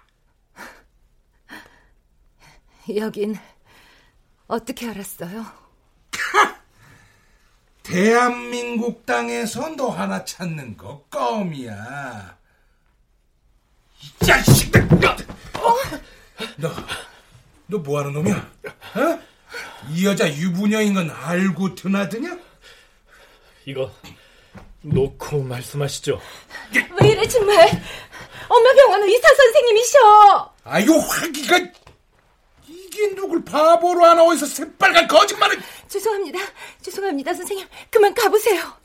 여긴 2.95 3.37
어떻게 4.47 4.89
알았어요? 4.89 5.45
대한민국 7.83 9.05
땅에서 9.05 9.75
너 9.75 9.89
하나 9.89 10.25
찾는 10.25 10.75
거 10.75 11.05
껌이야. 11.09 12.38
이 14.01 14.25
자식들! 14.25 14.81
어? 14.83 15.75
너, 16.57 16.69
너 17.67 17.77
뭐하는 17.79 18.13
놈이야? 18.13 18.35
어? 18.35 19.19
이 19.91 20.05
여자 20.05 20.31
유부녀인 20.31 20.93
건 20.93 21.09
알고 21.09 21.75
드나드냐? 21.75 22.37
이거 23.65 23.91
놓고 24.81 25.43
말씀하시죠. 25.43 26.19
왜 27.01 27.09
이래 27.09 27.27
정말? 27.27 27.67
엄마 28.47 28.73
병원 28.73 29.03
의사 29.03 29.27
선생님이셔. 29.35 30.53
아유 30.63 30.91
화기가 30.97 31.57
이게 32.67 33.15
누굴 33.15 33.43
바보로 33.43 34.05
하나 34.05 34.23
어디서 34.23 34.45
새빨간 34.45 35.07
거짓말을 35.07 35.59
죄송합니다. 35.87 36.39
죄송합니다 36.81 37.33
선생님. 37.33 37.67
그만 37.91 38.13
가보세요. 38.13 38.78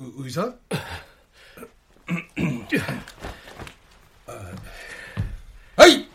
의, 0.00 0.12
의사? 0.16 0.52
아이 5.76 6.08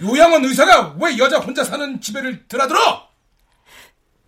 요양원 0.00 0.44
의사가 0.44 0.96
왜 1.00 1.16
여자 1.18 1.38
혼자 1.38 1.62
사는 1.62 2.00
집에를 2.00 2.48
드나들어? 2.48 3.08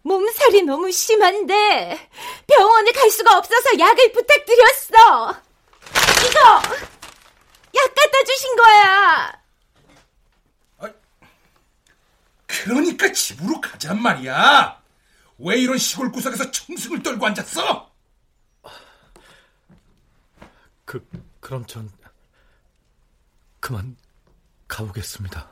몸살이 0.02 0.62
너무 0.62 0.92
심한데 0.92 2.08
병원에 2.46 2.92
갈 2.92 3.10
수가 3.10 3.36
없어서 3.38 3.76
약을 3.78 4.12
부탁드렸어. 4.12 5.42
이거 6.28 6.40
약 7.74 7.94
갖다 7.94 8.24
주신 8.26 8.54
거야. 8.56 9.42
아, 10.78 10.90
그러니까 12.46 13.10
집으로 13.12 13.60
가잔 13.60 14.00
말이야. 14.00 14.80
왜 15.38 15.58
이런 15.58 15.78
시골 15.78 16.12
구석에서 16.12 16.52
청승을 16.52 17.02
떨고 17.02 17.26
앉았어? 17.26 17.93
그 20.84 21.06
그럼 21.40 21.64
전 21.66 21.90
그만 23.60 23.96
가보겠습니다. 24.68 25.48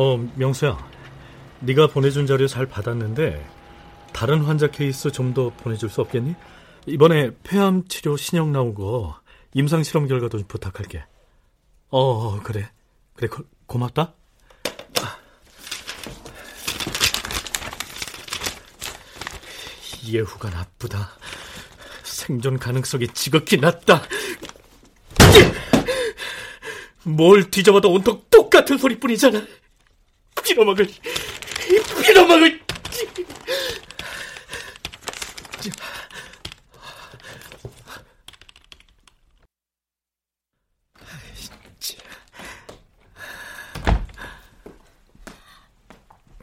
어, 0.00 0.16
명수야. 0.34 0.78
네가 1.60 1.88
보내준 1.88 2.26
자료 2.26 2.46
잘 2.46 2.64
받았는데 2.64 3.46
다른 4.14 4.40
환자 4.40 4.66
케이스 4.68 5.12
좀 5.12 5.34
더 5.34 5.50
보내줄 5.50 5.90
수 5.90 6.00
없겠니? 6.00 6.34
이번에 6.86 7.32
폐암 7.42 7.86
치료 7.86 8.16
신형 8.16 8.50
나온 8.50 8.72
거 8.74 9.20
임상 9.52 9.82
실험 9.82 10.06
결과도 10.08 10.38
좀 10.38 10.48
부탁할게. 10.48 11.04
어, 11.90 12.40
그래. 12.42 12.70
그래, 13.14 13.28
고, 13.28 13.44
고맙다. 13.66 14.14
예후가 20.06 20.50
나쁘다. 20.50 21.10
생존 22.02 22.58
가능성이 22.58 23.06
지극히 23.08 23.58
낮다. 23.58 24.02
뭘 27.04 27.50
뒤져봐도 27.50 27.92
온통 27.92 28.22
똑같은 28.30 28.78
소리뿐이잖아. 28.78 29.42
빌어먹을, 30.54 30.86
빌어먹을. 32.02 32.60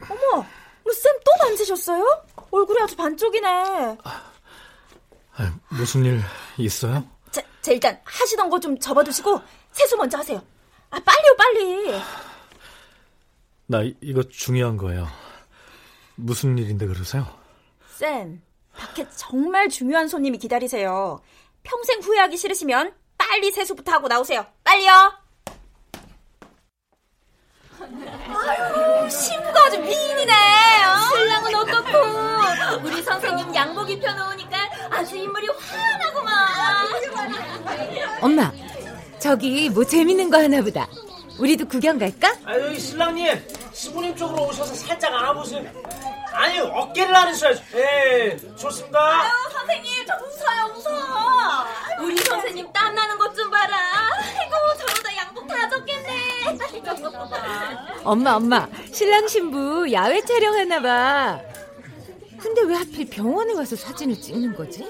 어머, 0.02 0.46
쌤또 0.92 1.30
만지셨어요? 1.42 2.22
얼굴이 2.50 2.80
아주 2.82 2.96
반쪽이네. 2.96 3.98
아, 4.04 4.32
무슨 5.68 6.04
일 6.04 6.22
있어요? 6.56 7.04
자, 7.30 7.42
자 7.60 7.72
일단 7.72 8.00
하시던 8.04 8.48
거 8.50 8.58
좀 8.58 8.78
접어두시고 8.78 9.40
세수 9.72 9.96
먼저 9.96 10.18
하세요. 10.18 10.42
아, 10.90 10.98
빨리요, 11.00 11.36
빨리. 11.36 12.00
나 13.70 13.82
이거 14.00 14.22
중요한 14.22 14.78
거예요. 14.78 15.06
무슨 16.16 16.56
일인데 16.56 16.86
그러세요? 16.86 17.26
쌤, 17.96 18.40
밖에 18.74 19.06
정말 19.14 19.68
중요한 19.68 20.08
손님이 20.08 20.38
기다리세요. 20.38 21.20
평생 21.62 22.00
후회하기 22.00 22.38
싫으시면 22.38 22.94
빨리 23.18 23.52
세수부터 23.52 23.92
하고 23.92 24.08
나오세요. 24.08 24.46
빨리요. 24.64 24.90
아유, 27.80 29.10
신부가 29.10 29.64
아주 29.66 29.78
미인이네. 29.80 30.32
어? 30.32 30.96
신랑은 31.14 31.54
어떻고? 31.54 32.86
우리 32.86 33.02
선생님 33.02 33.54
양복 33.54 33.90
입혀놓으니까 33.90 34.56
아주 34.90 35.14
인물이 35.16 35.46
환하구만. 35.48 36.48
엄마, 38.22 38.50
저기 39.18 39.68
뭐 39.68 39.84
재밌는 39.84 40.30
거 40.30 40.38
하나 40.38 40.62
보다. 40.62 40.88
우리도 41.38 41.66
구경 41.66 41.98
갈까? 41.98 42.34
아유, 42.44 42.76
신랑님, 42.78 43.40
시부님 43.72 44.16
쪽으로 44.16 44.48
오셔서 44.48 44.74
살짝 44.74 45.12
안아보세요. 45.14 45.70
아니, 46.32 46.58
어깨를 46.58 47.14
안으셔야죠. 47.14 47.62
예, 47.76 48.36
좋습니다. 48.56 48.98
아유, 48.98 49.30
선생님, 49.52 50.06
저 50.06 50.16
무서워요, 50.18 50.74
무서워. 50.74 50.98
우리 52.00 52.16
선생님 52.16 52.72
땀나는 52.72 53.18
것 53.18 53.28
좀 53.34 53.50
봐라. 53.50 53.76
아이고, 54.36 54.54
저러다 54.78 55.16
양복 55.16 55.46
다 55.46 55.68
젖겠네. 55.68 56.18
엄마, 58.04 58.32
엄마, 58.34 58.66
신랑 58.92 59.28
신부 59.28 59.86
야외 59.92 60.20
촬영하나 60.22 60.80
봐. 60.80 61.40
근데 62.40 62.62
왜 62.62 62.74
하필 62.74 63.08
병원에 63.10 63.52
와서 63.54 63.76
사진을 63.76 64.20
찍는 64.20 64.56
거지? 64.56 64.88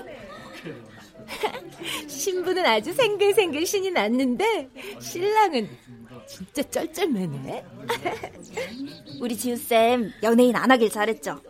신부는 2.08 2.64
아주 2.64 2.92
생글생글 2.92 3.66
신이 3.66 3.90
났는데 3.90 4.68
신랑은 5.00 5.68
진짜 6.28 6.62
쩔쩔매네. 6.62 7.64
우리 9.20 9.36
지우쌤 9.36 10.12
연예인 10.22 10.54
안 10.56 10.70
하길 10.70 10.90
잘했죠. 10.90 11.40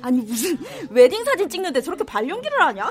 아니 0.00 0.20
무슨 0.20 0.56
웨딩 0.90 1.24
사진 1.24 1.48
찍는데 1.48 1.80
저렇게 1.80 2.04
발연기를 2.04 2.60
하냐? 2.60 2.90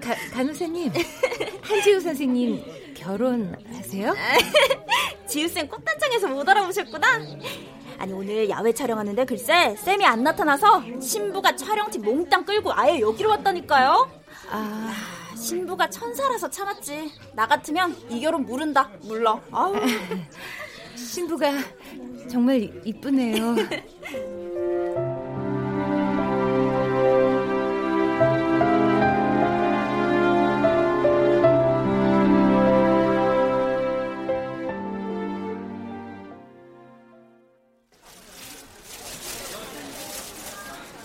가, 0.00 0.14
간호사님, 0.32 0.90
한지우 1.62 2.00
선생님 2.00 2.64
결혼하세요? 2.94 4.14
지우쌤 5.28 5.68
꽃단장에서 5.68 6.28
못 6.28 6.48
알아보셨구나. 6.48 7.06
아니 7.98 8.12
오늘 8.12 8.48
야외 8.50 8.72
촬영하는데 8.72 9.24
글쎄 9.26 9.76
쌤이 9.78 10.04
안 10.04 10.24
나타나서 10.24 10.82
신부가 11.00 11.54
촬영팀 11.54 12.02
몽땅 12.02 12.44
끌고 12.44 12.72
아예 12.72 12.98
여기로 13.00 13.30
왔다니까요. 13.30 14.10
아 14.50 14.94
신부가 15.42 15.90
천사라서 15.90 16.48
참았지. 16.48 17.10
나 17.34 17.48
같으면 17.48 17.96
이 18.08 18.20
결혼 18.20 18.46
무른다 18.46 18.88
물러. 19.02 19.40
아우. 19.50 19.74
신부가 20.94 21.50
정말 22.30 22.70
이쁘네요. 22.84 23.56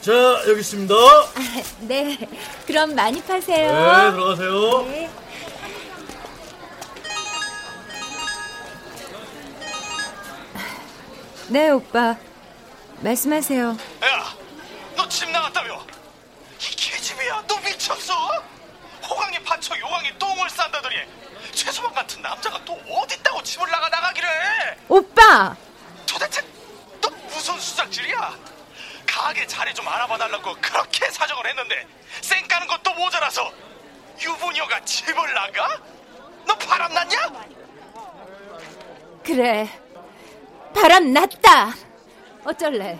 자, 0.08 0.14
여기 0.48 0.62
있습니다. 0.62 0.94
네, 1.84 2.18
그럼 2.66 2.96
많이 2.96 3.22
파세요. 3.22 3.68
네, 3.74 4.12
들어가세요. 4.12 4.84
네. 4.84 5.10
네, 11.50 11.70
오빠. 11.70 12.16
말씀하세요. 13.02 13.78
야, 14.04 14.34
너 14.96 15.08
집 15.08 15.30
나갔다며? 15.30 15.86
이 16.60 16.76
개집이야? 16.76 17.44
너 17.48 17.58
미쳤어? 17.60 18.14
호강이 19.10 19.40
받쳐 19.44 19.78
요강이 19.80 20.18
똥을 20.20 20.50
싼다더니 20.50 20.96
최소방 21.54 21.94
같은 21.94 22.22
남자가 22.22 22.60
또 22.66 22.74
어딨다고 22.90 23.42
집을 23.44 23.70
나가 23.70 23.88
나가기를 23.90 24.28
해? 24.30 24.78
오빠! 24.90 25.56
도대체 26.06 26.42
너 27.02 27.10
무슨 27.30 27.58
수작질이야? 27.60 28.36
가게 29.18 29.48
자리 29.48 29.74
좀 29.74 29.88
알아봐 29.88 30.16
달라고 30.16 30.56
그렇게 30.62 31.10
사정을 31.10 31.48
했는데 31.48 31.88
쌩 32.22 32.48
까는 32.48 32.68
것도 32.68 32.94
모자라서 32.94 33.52
유부녀가 34.22 34.80
집을 34.86 35.34
나가? 35.34 35.82
너 36.46 36.56
바람 36.56 36.94
났냐? 36.94 37.18
그래. 39.24 39.68
바람 40.74 41.12
났다. 41.14 41.74
어쩔래. 42.46 43.00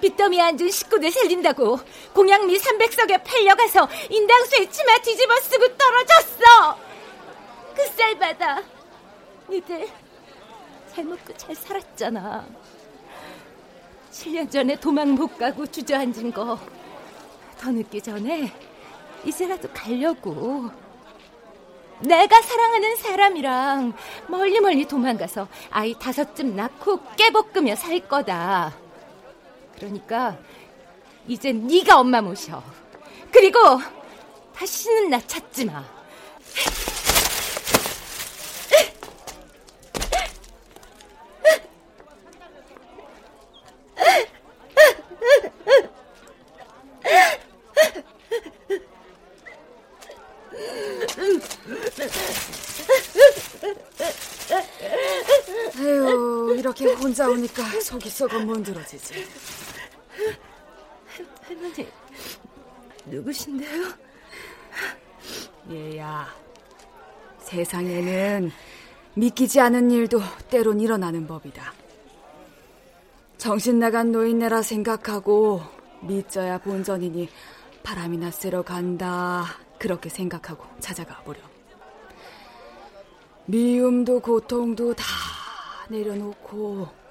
빚더미 0.00 0.40
앉은 0.40 0.70
식구들 0.70 1.10
살린다고 1.10 1.80
공양미 2.14 2.56
300석에 2.56 3.24
팔려가서 3.24 3.88
인당수에 4.10 4.70
치마 4.70 4.96
뒤집어 4.98 5.34
쓰고 5.40 5.76
떨어졌어. 5.76 6.78
그 7.74 7.86
쌀받아. 7.96 8.62
니들 9.50 9.88
잘 10.94 11.04
먹고 11.04 11.36
잘 11.36 11.54
살았잖아. 11.56 12.46
7년 14.14 14.50
전에 14.50 14.76
도망 14.78 15.14
못 15.14 15.36
가고 15.36 15.66
주저앉은 15.66 16.32
거 16.32 16.58
더 17.64 17.70
늦기 17.70 18.02
전에 18.02 18.52
이제라도 19.24 19.68
가려고. 19.72 20.70
내가 22.00 22.42
사랑하는 22.42 22.96
사람이랑 22.96 23.94
멀리 24.28 24.60
멀리 24.60 24.86
도망가서 24.86 25.48
아이 25.70 25.94
다섯쯤 25.98 26.54
낳고 26.54 27.00
깨볶으며 27.16 27.74
살 27.74 28.00
거다. 28.00 28.74
그러니까 29.76 30.36
이제 31.26 31.52
네가 31.52 31.98
엄마 32.00 32.20
모셔. 32.20 32.62
그리고 33.32 33.58
다시는 34.54 35.08
나 35.08 35.18
찾지 35.20 35.64
마. 35.64 35.82
에휴, 55.78 56.54
이렇게 56.56 56.94
오니까 57.54 57.80
속이 57.80 58.10
썩어 58.10 58.40
문드러지지. 58.40 59.14
할머니, 61.42 61.88
누구신데요? 63.06 63.92
얘야, 65.70 66.34
세상에는 67.38 68.50
믿기지 69.14 69.60
않은 69.60 69.90
일도 69.90 70.20
때론 70.50 70.80
일어나는 70.80 71.26
법이다. 71.26 71.72
정신 73.38 73.78
나간 73.78 74.10
노인네라 74.10 74.62
생각하고 74.62 75.62
믿져야 76.02 76.58
본전이니 76.58 77.28
바람이나 77.82 78.30
쐬러 78.30 78.62
간다. 78.62 79.44
그렇게 79.78 80.08
생각하고 80.08 80.64
찾아가 80.80 81.22
보렴. 81.22 81.42
미움도 83.46 84.20
고통도 84.20 84.94
다 84.94 85.04
내려놓고 85.88 87.03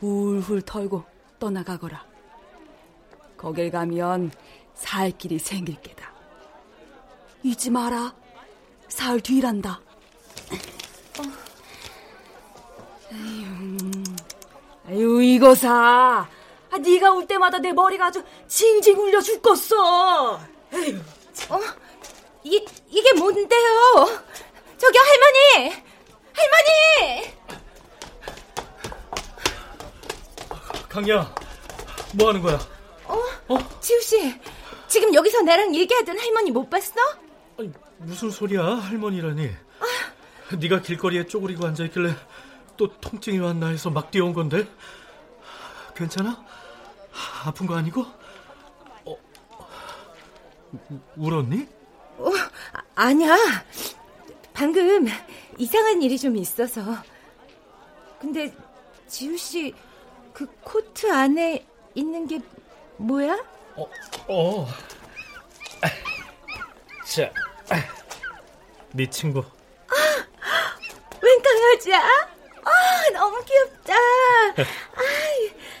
훌훌 0.00 0.62
털고 0.62 1.04
떠나가거라. 1.38 2.04
거길 3.36 3.70
가면 3.70 4.32
살 4.74 5.10
길이 5.12 5.38
생길 5.38 5.80
게다. 5.80 6.12
잊지 7.42 7.70
마라. 7.70 8.14
사흘 8.88 9.20
뒤란다. 9.20 9.80
아유, 13.12 13.46
아유 14.88 15.22
이거 15.22 15.54
사. 15.54 16.28
아, 16.70 16.78
네가 16.78 17.12
올 17.12 17.26
때마다 17.26 17.58
내 17.58 17.72
머리가 17.72 18.06
아주 18.06 18.22
징징 18.46 18.98
울려 18.98 19.20
죽겠어. 19.20 20.40
에휴. 20.72 20.98
어? 21.48 21.60
이, 22.44 22.64
이게 22.88 23.12
뭔데요? 23.14 24.22
저기 24.78 24.98
할머니! 24.98 25.82
할머니! 26.32 27.34
강야, 30.90 31.32
뭐 32.16 32.28
하는 32.28 32.42
거야? 32.42 32.58
어? 33.04 33.14
어? 33.54 33.80
지우 33.80 34.00
씨, 34.00 34.34
지금 34.88 35.14
여기서 35.14 35.42
나랑 35.42 35.72
얘기하던 35.72 36.18
할머니 36.18 36.50
못 36.50 36.68
봤어? 36.68 36.94
아니, 37.56 37.72
무슨 37.98 38.28
소리야, 38.28 38.60
할머니라니. 38.64 39.50
아. 39.78 40.56
네가 40.56 40.80
길거리에 40.82 41.26
쪼그리고 41.26 41.64
앉아 41.64 41.84
있길래 41.84 42.12
또 42.76 42.88
통증이 43.00 43.38
왔나 43.38 43.68
해서 43.68 43.88
막 43.88 44.10
뛰어온 44.10 44.32
건데. 44.32 44.66
괜찮아? 45.94 46.44
아픈 47.44 47.68
거 47.68 47.76
아니고? 47.76 48.04
어, 49.04 49.16
울었니? 51.16 51.68
어, 52.18 52.30
아니야. 52.96 53.36
방금 54.52 55.06
이상한 55.56 56.02
일이 56.02 56.18
좀 56.18 56.36
있어서. 56.36 56.82
근데 58.20 58.52
지우 59.06 59.36
씨 59.36 59.72
그 60.40 60.46
코트 60.62 61.12
안에 61.12 61.66
있는 61.94 62.26
게 62.26 62.40
뭐야? 62.96 63.34
어, 63.76 63.86
어. 64.28 64.66
자, 67.04 67.30
네 68.94 69.04
친구. 69.10 69.40
아, 69.40 69.94
웬 71.20 71.42
강아지야? 71.42 71.98
아, 72.64 73.10
너무 73.12 73.44
귀엽다. 73.44 73.92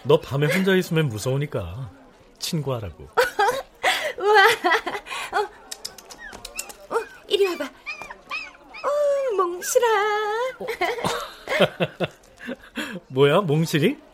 너 0.02 0.20
밤에 0.20 0.46
혼자 0.52 0.74
있으면 0.74 1.08
무서우니까 1.08 1.90
친구하라고. 2.38 3.08
우와. 4.18 4.44
어, 5.32 6.96
어, 6.96 6.98
이리 7.28 7.46
와봐. 7.46 7.64
어, 7.64 9.36
몽실아. 9.38 9.86
어. 10.58 10.66
뭐야, 13.08 13.40
몽실이? 13.40 14.09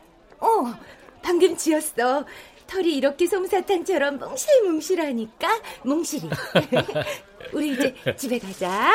지었어. 1.67 2.25
털이 2.69 2.95
이렇게 2.97 3.27
솜사탕처럼 3.27 4.19
몽실몽실하니까 4.19 5.49
몽실이. 5.83 6.31
우리 7.53 7.73
이제 7.73 7.95
집에 8.17 8.39
가자. 8.39 8.93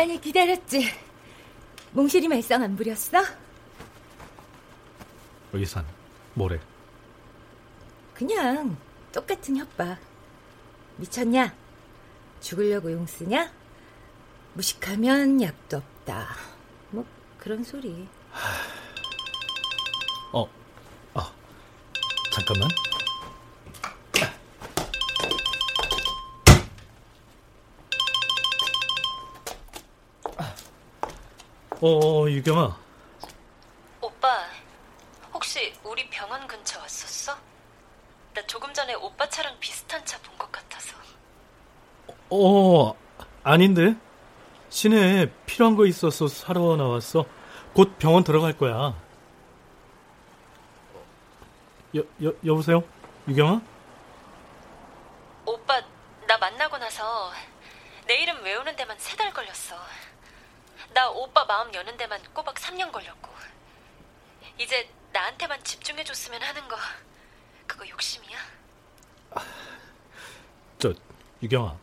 많이 0.00 0.18
기다렸지? 0.18 0.88
몽실이 1.92 2.26
말썽 2.26 2.62
안 2.62 2.74
부렸어? 2.74 3.22
의산, 5.52 5.84
뭐래? 6.32 6.58
그냥 8.14 8.78
똑같은 9.12 9.58
협박. 9.58 9.98
미쳤냐? 10.96 11.54
죽으려고 12.40 12.90
용 12.90 13.06
쓰냐? 13.06 13.52
무식하면 14.54 15.42
약도 15.42 15.76
없다. 15.76 16.28
뭐 16.92 17.04
그런 17.36 17.62
소리. 17.62 18.08
어, 20.32 20.48
아, 21.12 21.30
잠깐만. 22.32 22.70
어, 31.82 31.88
어, 32.22 32.28
유경아. 32.30 32.78
오빠, 34.02 34.46
혹시 35.32 35.72
우리 35.82 36.08
병원 36.10 36.46
근처 36.46 36.78
왔었어? 36.78 37.36
나 38.34 38.42
조금 38.46 38.72
전에 38.74 38.94
오빠 38.94 39.28
차랑 39.28 39.58
비슷한 39.60 40.04
차 40.04 40.18
본 40.22 40.36
것 40.38 40.50
같아서. 40.52 40.96
어, 42.30 42.94
아닌데? 43.42 43.96
시내에 44.68 45.30
필요한 45.46 45.74
거 45.76 45.86
있어서 45.86 46.28
사러 46.28 46.76
나왔어. 46.76 47.24
곧 47.74 47.96
병원 47.98 48.24
들어갈 48.24 48.56
거야. 48.56 48.94
여, 51.96 52.02
여, 52.22 52.32
여보세요? 52.44 52.84
유경아? 53.26 53.60
오빠, 55.46 55.82
나 56.28 56.38
만나고 56.38 56.78
나서 56.78 57.32
내 58.06 58.16
이름 58.22 58.42
외우는 58.44 58.76
데만 58.76 58.96
세 58.98 59.16
달 59.16 59.32
걸렸어. 59.32 59.76
나 60.92 61.08
오빠 61.10 61.44
마음 61.44 61.72
여는 61.72 61.96
데만 61.96 62.20
꼬박 62.32 62.54
3년 62.56 62.90
걸렸고. 62.92 63.30
이제 64.58 64.90
나한테만 65.12 65.62
집중해줬으면 65.64 66.42
하는 66.42 66.68
거, 66.68 66.76
그거 67.66 67.88
욕심이야? 67.88 68.38
저, 70.78 70.92
유경아. 71.42 71.76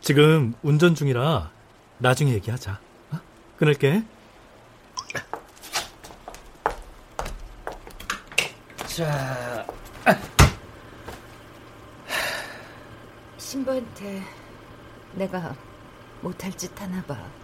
지금 0.00 0.54
운전 0.62 0.94
중이라 0.94 1.50
나중에 1.98 2.32
얘기하자. 2.34 2.80
어? 3.12 3.20
끊을게. 3.56 4.02
자, 8.86 9.66
신부한테 13.38 14.22
내가 15.14 15.56
못할 16.20 16.52
짓 16.56 16.80
하나 16.80 17.02
봐. 17.02 17.43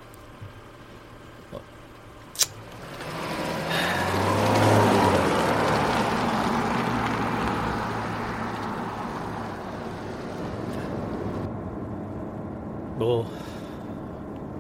너 13.01 13.25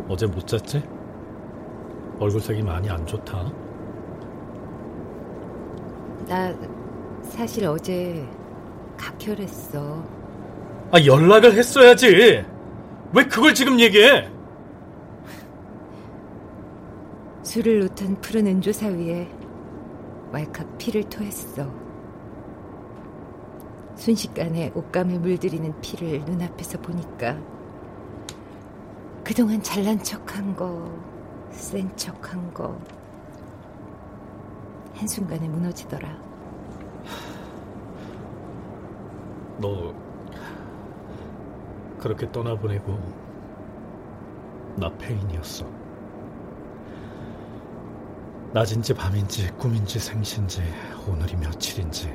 어제 0.09 0.26
못 0.26 0.46
잤지? 0.46 0.83
얼굴색이 2.18 2.62
많이 2.62 2.88
안 2.88 3.05
좋다. 3.05 3.53
나 6.26 6.55
사실 7.22 7.66
어제 7.66 8.26
각혈했어. 8.96 10.03
아, 10.90 11.05
연락을 11.05 11.53
했어야지. 11.53 12.42
왜 13.12 13.24
그걸 13.24 13.53
지금 13.53 13.79
얘기해? 13.79 14.31
술을 17.42 17.81
놓던 17.81 18.22
푸른 18.22 18.46
은조사 18.46 18.87
위에 18.88 19.29
왈칵 20.33 20.79
피를 20.79 21.05
토했어. 21.05 21.70
순식간에 23.96 24.72
옷감을 24.74 25.18
물들이는 25.18 25.79
피를 25.83 26.20
눈앞에서 26.24 26.79
보니까 26.81 27.38
그동안 29.30 29.62
잘난 29.62 29.96
척한 30.02 30.56
거, 30.56 30.90
센 31.52 31.88
척한 31.96 32.52
거, 32.52 32.76
한순간에 34.96 35.48
무너지더라. 35.48 36.18
너 39.58 39.94
그렇게 42.00 42.32
떠나보내고 42.32 42.98
나 44.74 44.90
페인이었어. 44.98 45.64
낮인지 48.52 48.94
밤인지 48.94 49.46
꿈인지 49.52 50.00
생신지 50.00 50.60
오늘이 51.06 51.36
며칠인지 51.36 52.12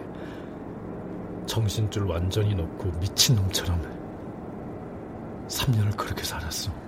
정신줄 1.45 2.07
완전히 2.07 2.53
놓고 2.55 2.91
미친놈처럼 2.99 3.81
3년을 5.47 5.95
그렇게 5.95 6.25
살았어. 6.25 6.84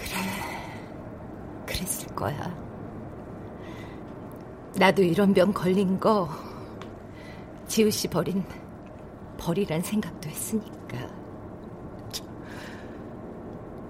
그래, 0.00 1.66
그랬을 1.66 2.14
거야. 2.14 2.58
나도 4.76 5.02
이런 5.02 5.34
병 5.34 5.52
걸린 5.52 6.00
거 6.00 6.28
지우 7.66 7.90
씨 7.90 8.08
버린 8.08 8.44
벌이란 9.38 9.82
생각도 9.82 10.28
했으니까. 10.28 10.98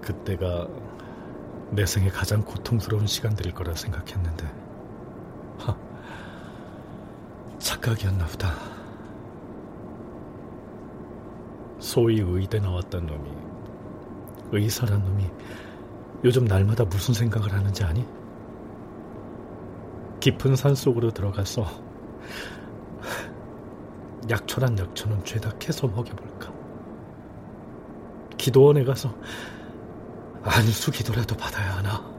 그때가 0.00 0.68
내 1.70 1.86
생에 1.86 2.08
가장 2.08 2.42
고통스러운 2.42 3.06
시간들일 3.06 3.54
거라 3.54 3.74
생각했는데 3.74 4.46
하, 5.58 5.76
착각이었나 7.58 8.26
보다. 8.26 8.54
소위 11.78 12.20
의대 12.20 12.58
나왔던 12.58 13.06
놈이 13.06 13.30
의사란 14.52 15.02
놈이 15.02 15.24
요즘 16.24 16.44
날마다 16.44 16.85
무슨 16.85 17.14
생각을 17.14 17.52
하는지 17.52 17.83
아니? 17.85 18.06
깊은 20.20 20.54
산 20.54 20.74
속으로 20.74 21.11
들어가서 21.11 21.64
약초란 24.28 24.78
약초는 24.78 25.24
죄다 25.24 25.50
캐서 25.59 25.87
먹여볼까? 25.88 26.52
기도원에 28.37 28.85
가서 28.85 29.14
안수 30.42 30.90
기도라도 30.90 31.37
받아야 31.37 31.78
하나? 31.78 32.11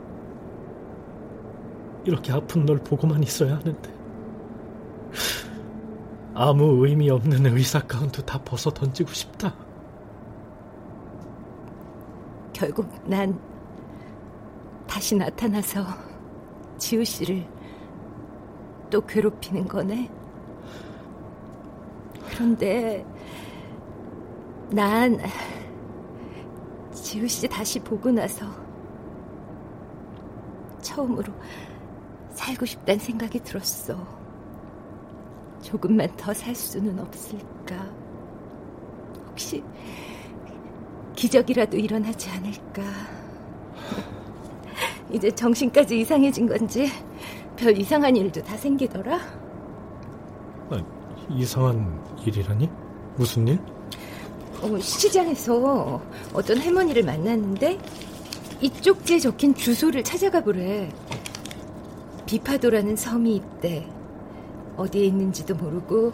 이렇게 2.03 2.33
아픈 2.33 2.65
널 2.65 2.79
보고만 2.79 3.21
있어야 3.21 3.55
하는데 3.55 4.01
아무 6.33 6.85
의미 6.87 7.09
없는 7.09 7.45
의사 7.45 7.79
가운도 7.79 8.23
다 8.25 8.41
벗어 8.43 8.71
던지고 8.71 9.11
싶다. 9.11 9.53
결국 12.53 12.89
난 13.07 13.39
다시 14.91 15.15
나타나서 15.15 15.85
지우 16.77 17.05
씨를 17.05 17.47
또 18.89 18.99
괴롭히는 18.99 19.65
거네. 19.65 20.11
그런데 22.29 23.05
난 24.69 25.17
지우 26.91 27.25
씨 27.25 27.47
다시 27.47 27.79
보고 27.79 28.11
나서 28.11 28.45
처음으로 30.81 31.31
살고 32.31 32.65
싶다는 32.65 32.99
생각이 32.99 33.39
들었어. 33.39 33.95
조금만 35.61 36.13
더 36.17 36.33
살 36.33 36.53
수는 36.53 36.99
없을까? 36.99 37.89
혹시 39.29 39.63
기적이라도 41.15 41.77
일어나지 41.77 42.29
않을까? 42.29 42.81
이제 45.11 45.29
정신까지 45.31 45.99
이상해진 46.01 46.47
건지 46.47 46.89
별 47.57 47.77
이상한 47.77 48.15
일도 48.15 48.41
다 48.43 48.55
생기더라. 48.57 49.17
아, 50.69 50.83
이상한 51.29 52.01
일이라니? 52.25 52.69
무슨 53.17 53.47
일? 53.47 53.59
어, 54.61 54.77
시장에서 54.79 56.01
어떤 56.33 56.57
할머니를 56.59 57.03
만났는데 57.03 57.77
이 58.61 58.69
쪽지에 58.69 59.19
적힌 59.19 59.53
주소를 59.53 60.03
찾아가 60.03 60.41
보래. 60.41 60.89
비파도라는 62.25 62.95
섬이 62.95 63.35
있대. 63.35 63.87
어디에 64.77 65.05
있는지도 65.05 65.55
모르고 65.55 66.13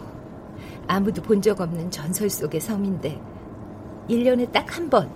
아무도 0.88 1.22
본 1.22 1.40
적 1.40 1.60
없는 1.60 1.90
전설 1.90 2.28
속의 2.28 2.60
섬인데 2.60 3.20
1년에 4.08 4.50
딱 4.50 4.66
한 4.78 4.90
번 4.90 5.08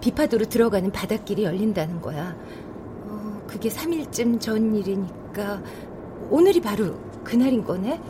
비파도로 0.00 0.46
들어가는 0.46 0.90
바닷길이 0.90 1.44
열린다는 1.44 2.00
거야. 2.00 2.36
어, 3.50 3.52
그게 3.52 3.68
3일쯤 3.68 4.40
전 4.40 4.74
일이니까 4.74 5.60
오늘이 6.30 6.60
바로 6.60 6.94
그날인 7.24 7.64
거네? 7.64 8.00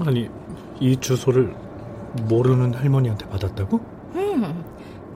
아니, 0.00 0.30
이 0.80 0.96
주소를 0.96 1.54
모르는 2.28 2.74
할머니한테 2.74 3.28
받았다고? 3.28 3.80
음, 4.14 4.64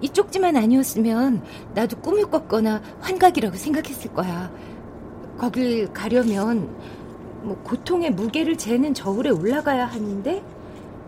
이 0.00 0.08
쪽지만 0.08 0.56
아니었으면 0.56 1.42
나도 1.74 1.98
꿈을 1.98 2.26
꿨거나 2.26 2.82
환각이라고 3.00 3.56
생각했을 3.56 4.12
거야. 4.12 4.50
거길 5.38 5.92
가려면 5.92 6.68
뭐 7.42 7.56
고통의 7.64 8.10
무게를 8.10 8.56
재는 8.58 8.92
저울에 8.92 9.30
올라가야 9.30 9.86
하는데 9.86 10.42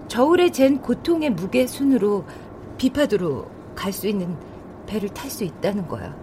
저울에 0.08 0.50
잰 0.50 0.80
고통의 0.80 1.30
무게 1.30 1.66
순으로 1.66 2.24
비파도로 2.78 3.46
갈 3.74 3.92
수 3.92 4.06
있는 4.06 4.36
배를 4.86 5.08
탈 5.10 5.30
수 5.30 5.44
있다는 5.44 5.88
거야. 5.88 6.14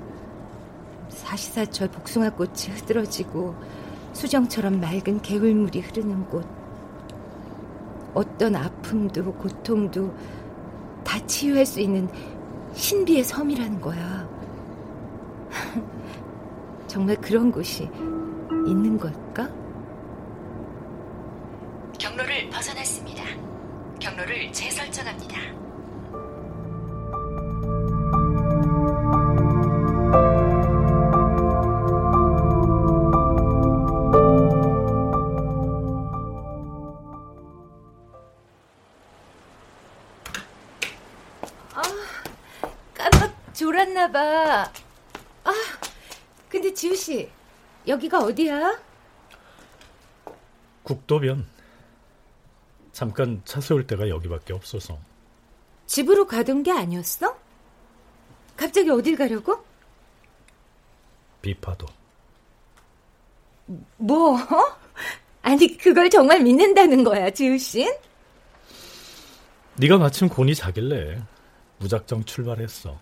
사시사철 1.10 1.90
복숭아꽃이 1.90 2.76
흐드러지고 2.76 3.56
수정처럼 4.14 4.80
맑은 4.80 5.22
개울물이 5.22 5.82
흐르는 5.82 6.26
곳. 6.30 6.46
어떤 8.14 8.56
아픔도 8.56 9.34
고통도 9.34 10.14
다 11.04 11.24
치유할 11.26 11.66
수 11.66 11.80
있는 11.80 12.10
신비의 12.74 13.24
섬이라는 13.24 13.82
거야. 13.82 14.28
정말 16.88 17.16
그런 17.18 17.52
곳이 17.52 17.84
있는 18.68 18.98
걸까? 18.98 19.50
경로를 21.98 22.50
벗어났습니다. 22.50 23.24
경로를 24.00 24.52
재설정합니다. 24.52 25.69
봐. 44.12 44.72
아, 45.44 45.54
근데 46.50 46.74
지우 46.74 46.96
씨, 46.96 47.30
여기가 47.88 48.20
어디야? 48.20 48.80
국도변. 50.84 51.48
잠깐 52.92 53.42
차 53.46 53.62
세울 53.62 53.86
때가 53.88 54.10
여기밖에 54.10 54.54
없어서. 54.54 54.98
집으로 55.86 56.28
가던 56.28 56.64
게 56.64 56.72
아니었어? 56.72 57.38
갑자기 58.58 58.90
어딜 58.90 59.16
가려고? 59.16 59.64
비파도. 61.42 61.86
뭐? 63.98 64.38
아니 65.42 65.78
그걸 65.78 66.10
정말 66.10 66.42
믿는다는 66.42 67.04
거야, 67.04 67.30
지우 67.30 67.58
씨? 67.58 67.88
네가 69.78 69.98
마침 69.98 70.28
곤이 70.28 70.56
자길래 70.56 71.22
무작정 71.78 72.26
출발했어. 72.26 73.00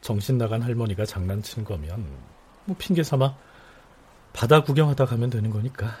정신 0.00 0.38
나간 0.38 0.62
할머니가 0.62 1.04
장난친 1.04 1.64
거면 1.64 2.06
뭐 2.64 2.76
핑계 2.78 3.02
삼아 3.02 3.36
바다 4.32 4.62
구경하다 4.62 5.06
가면 5.06 5.30
되는 5.30 5.50
거니까. 5.50 5.96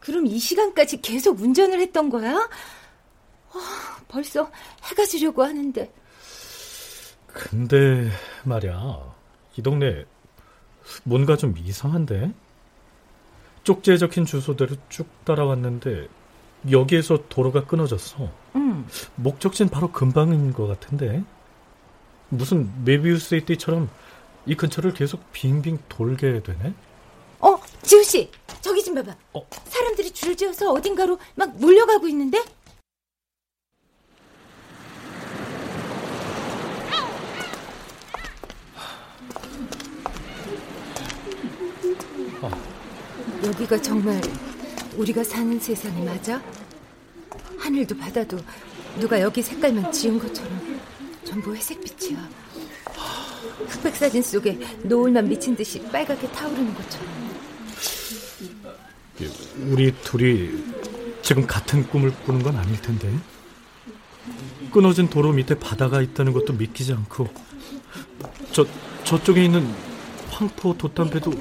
그럼 0.00 0.26
이 0.26 0.38
시간까지 0.38 1.00
계속 1.02 1.40
운전을 1.40 1.80
했던 1.80 2.08
거야? 2.08 2.36
어, 2.36 3.58
벌써 4.08 4.50
해가 4.84 5.04
지려고 5.04 5.42
하는데. 5.42 5.92
근데 7.28 8.10
말이야, 8.44 9.14
이 9.56 9.62
동네 9.62 10.04
뭔가 11.04 11.36
좀 11.36 11.54
이상한데? 11.56 12.32
쪽지에 13.64 13.96
적힌 13.98 14.24
주소대로 14.24 14.76
쭉 14.88 15.06
따라왔는데 15.24 16.08
여기에서 16.70 17.24
도로가 17.28 17.66
끊어졌어. 17.66 18.30
응. 18.54 18.86
목적지는 19.16 19.70
바로 19.70 19.90
근방인 19.90 20.52
것 20.52 20.66
같은데 20.68 21.24
무슨 22.28 22.70
메비우스의 22.84 23.44
띠처럼 23.44 23.88
이 24.46 24.54
근처를 24.54 24.92
계속 24.94 25.20
빙빙 25.32 25.78
돌게 25.88 26.42
되네? 26.42 26.72
어, 27.40 27.56
지우 27.82 28.02
씨, 28.02 28.30
저기 28.60 28.82
좀 28.82 28.94
봐봐. 28.94 29.14
어? 29.34 29.46
사람들이 29.66 30.10
줄을 30.12 30.36
지어서 30.36 30.72
어딘가로 30.72 31.18
막 31.34 31.56
몰려가고 31.58 32.08
있는데? 32.08 32.42
어. 42.42 42.50
여기가 43.44 43.80
정말 43.82 44.20
우리가 44.96 45.24
사는 45.24 45.58
세상이 45.58 46.04
맞아? 46.04 46.42
하늘도 47.58 47.96
바다도 47.96 48.38
누가 48.98 49.20
여기 49.20 49.42
색깔만 49.42 49.92
지운 49.92 50.18
것처럼 50.18 50.75
전부 51.36 51.54
회색빛이야. 51.54 52.28
흑백 53.68 53.94
사진 53.94 54.22
속에 54.22 54.58
노을만 54.84 55.28
미친 55.28 55.54
듯이 55.54 55.82
빨갛게 55.82 56.30
타오르는 56.32 56.74
것처럼. 56.74 57.08
우리 59.68 59.92
둘이 60.00 60.64
지금 61.20 61.46
같은 61.46 61.86
꿈을 61.88 62.10
꾸는 62.24 62.42
건 62.42 62.56
아닐 62.56 62.80
텐데. 62.80 63.14
끊어진 64.72 65.10
도로 65.10 65.32
밑에 65.32 65.58
바다가 65.58 66.00
있다는 66.00 66.32
것도 66.32 66.54
믿기지 66.54 66.94
않고 66.94 67.28
저 68.52 68.66
저쪽에 69.04 69.44
있는 69.44 69.70
황포 70.30 70.78
돛담배도 70.78 71.32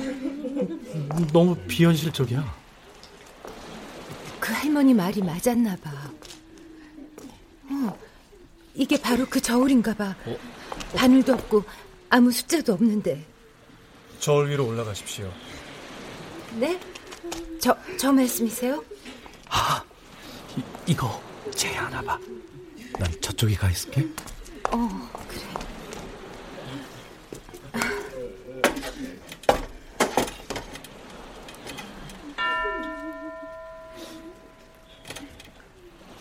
너무 1.31 1.55
비현실적이야. 1.55 2.53
그 4.41 4.51
할머니 4.51 4.93
말이 4.93 5.21
맞았나 5.21 5.77
봐. 5.77 5.91
어, 7.69 8.04
이게 8.75 8.99
바로 8.99 9.25
그 9.25 9.41
저울인가 9.41 9.93
봐. 9.93 10.15
어? 10.25 10.37
바늘도 10.95 11.33
없고 11.33 11.63
아무 12.09 12.31
숫자도 12.31 12.73
없는데. 12.73 13.25
저울 14.19 14.49
위로 14.49 14.67
올라가십시오. 14.67 15.31
네? 16.55 16.79
저, 17.59 17.75
저 17.97 18.11
말씀이세요? 18.11 18.83
아, 19.49 19.83
이, 20.57 20.61
이거 20.87 21.21
쟤 21.51 21.73
하나 21.73 22.01
봐. 22.01 22.19
난 22.99 23.11
저쪽에 23.21 23.55
가 23.55 23.69
있을게. 23.69 24.07
어, 24.71 25.09
그래. 25.27 25.41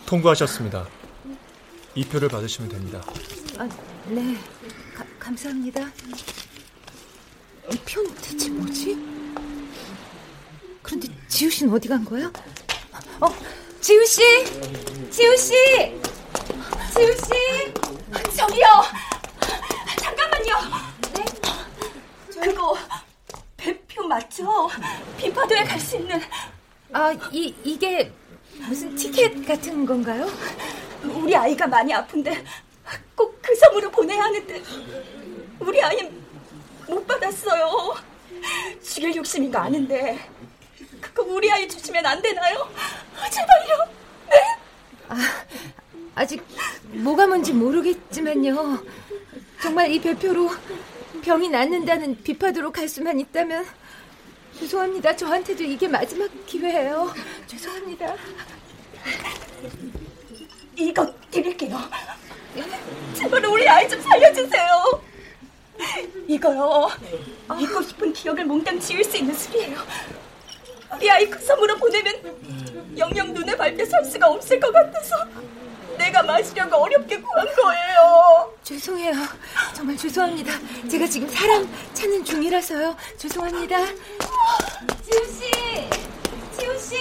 통과하셨습니다. 0.05 0.87
이 1.95 2.03
표를 2.03 2.27
받으시면 2.27 2.69
됩니다. 2.69 3.01
아, 3.57 3.67
네. 4.07 4.35
가, 4.93 5.05
감사합니다. 5.17 5.81
이 7.71 7.77
표는 7.77 8.13
대체 8.15 8.49
뭐지? 8.49 8.97
그런데 10.83 11.07
지우 11.27 11.49
씨는 11.49 11.73
어디 11.73 11.87
간 11.87 12.03
거야? 12.03 12.31
어, 13.19 13.27
지우 13.81 14.05
씨! 14.05 14.21
지우 15.09 15.35
씨! 15.37 15.53
지우 16.93 17.11
씨! 17.13 18.35
저기요! 18.35 18.65
잠깐만요! 19.97 20.53
네? 21.13 21.25
그거 22.41 22.77
배표 23.57 24.03
맞죠? 24.07 24.69
비파도에 25.17 25.63
갈 25.63 25.79
수 25.79 25.95
있는 25.95 26.21
아, 26.91 27.11
이, 27.31 27.55
이게 27.63 28.11
무슨 28.67 28.95
티켓 28.95 29.45
같은 29.47 29.85
건가요? 29.85 30.27
우리 31.25 31.35
아이가 31.35 31.65
많이 31.65 31.91
아픈데 31.93 32.43
꼭 33.15 33.35
그 33.45 33.53
섬으로 33.55 33.91
보내야 33.91 34.23
하는데 34.23 34.63
우리 35.59 35.81
아이 35.83 36.09
못 36.87 37.05
받았어요. 37.05 37.95
죽일 38.83 39.15
욕심인 39.15 39.51
거 39.51 39.59
아는데 39.59 40.19
그거 40.99 41.21
우리 41.23 41.51
아이 41.51 41.67
주시면 41.67 42.03
안 42.05 42.21
되나요? 42.21 42.67
제발요. 43.31 43.89
네? 44.29 44.35
아, 45.09 45.15
아직 46.15 46.43
뭐가 46.91 47.27
뭔지 47.27 47.53
모르겠지만요. 47.53 48.83
정말 49.61 49.91
이 49.91 50.01
배표로 50.01 50.49
병이 51.21 51.49
낫는다는 51.49 52.23
비파도로 52.23 52.71
갈 52.71 52.89
수만 52.89 53.19
있다면 53.19 53.65
죄송합니다. 54.59 55.15
저한테도 55.15 55.63
이게 55.63 55.87
마지막 55.87 56.29
기회예요. 56.47 57.13
죄송합니다. 57.45 58.15
이거 60.77 61.13
드릴게요. 61.31 61.79
제발 63.13 63.45
우리 63.45 63.67
아이 63.67 63.87
좀 63.87 64.01
살려주세요. 64.01 65.01
이거요. 66.27 66.89
잊고 67.59 67.81
싶은 67.81 68.13
기억을 68.13 68.45
몽땅 68.45 68.79
지울 68.79 69.03
수 69.03 69.17
있는 69.17 69.33
술이에요. 69.33 69.77
우리 70.95 71.09
아이 71.09 71.29
그 71.29 71.39
섬으로 71.39 71.75
보내면 71.77 72.95
영영 72.97 73.33
눈에 73.33 73.55
밟혀 73.55 73.85
살 73.85 74.03
수가 74.05 74.27
없을 74.27 74.59
것 74.59 74.71
같아서 74.71 75.15
내가 75.97 76.23
마시려고 76.23 76.77
어렵게 76.77 77.21
구한 77.21 77.47
거예요. 77.55 78.53
죄송해요. 78.63 79.13
정말 79.73 79.97
죄송합니다. 79.97 80.53
제가 80.89 81.07
지금 81.07 81.27
사람 81.29 81.67
찾는 81.93 82.23
중이라서요. 82.23 82.95
죄송합니다. 83.17 83.85
지우 83.85 85.25
씨, 85.25 85.89
지우 86.57 86.79
씨. 86.79 86.95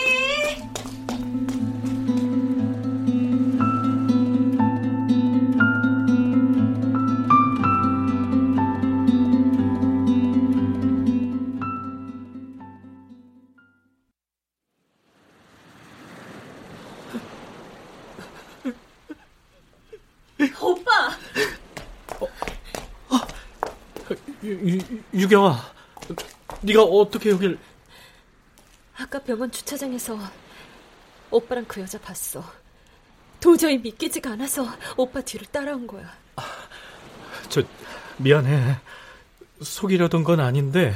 유, 24.44 24.78
유경아, 25.12 25.72
네가 26.60 26.82
어떻게 26.82 27.30
여길... 27.30 27.58
아까 28.96 29.18
병원 29.18 29.50
주차장에서 29.50 30.18
오빠랑 31.30 31.64
그 31.66 31.80
여자 31.80 31.98
봤어. 31.98 32.44
도저히 33.40 33.78
믿기지가 33.78 34.32
않아서 34.32 34.66
오빠 34.96 35.20
뒤를 35.20 35.46
따라온 35.48 35.86
거야. 35.86 36.12
저 37.48 37.62
미안해. 38.18 38.76
속이려던 39.62 40.24
건 40.24 40.40
아닌데 40.40 40.94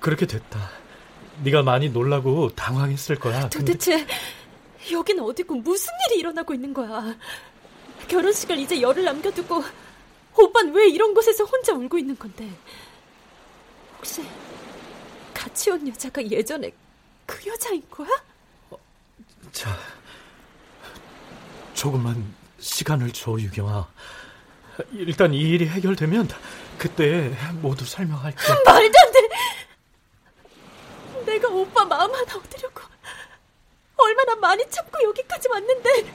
그렇게 0.00 0.26
됐다. 0.26 0.70
네가 1.42 1.62
많이 1.62 1.90
놀라고 1.90 2.50
당황했을 2.54 3.16
거야. 3.16 3.48
도대체 3.48 3.98
근데... 3.98 4.14
여긴 4.92 5.20
어디고 5.20 5.56
무슨 5.56 5.90
일이 6.08 6.20
일어나고 6.20 6.54
있는 6.54 6.72
거야? 6.72 7.16
결혼식을 8.08 8.58
이제 8.58 8.80
열흘 8.80 9.04
남겨두고 9.04 9.62
오빤 10.36 10.72
왜 10.72 10.88
이런 10.88 11.14
곳에서 11.14 11.44
혼자 11.44 11.72
울고 11.72 11.98
있는 11.98 12.16
건데? 12.18 12.48
혹시 13.98 14.24
같이 15.34 15.70
온 15.70 15.86
여자가 15.88 16.22
예전에 16.28 16.72
그 17.26 17.46
여자인 17.46 17.82
거야? 17.90 18.08
어, 18.70 18.76
자, 19.52 19.76
조금만 21.74 22.34
시간을 22.58 23.12
줘, 23.12 23.32
유경아. 23.32 23.88
일단 24.92 25.34
이 25.34 25.40
일이 25.40 25.68
해결되면 25.68 26.28
그때 26.78 27.36
모두 27.60 27.84
설명할게. 27.84 28.36
말도 28.64 28.98
안 29.04 29.12
돼! 29.12 29.28
내가 31.26 31.48
오빠 31.48 31.84
마음 31.84 32.12
하나 32.12 32.36
얻으려고 32.36 32.80
얼마나 33.96 34.34
많이 34.36 34.68
참고 34.70 35.02
여기까지 35.04 35.48
왔는데 35.48 36.12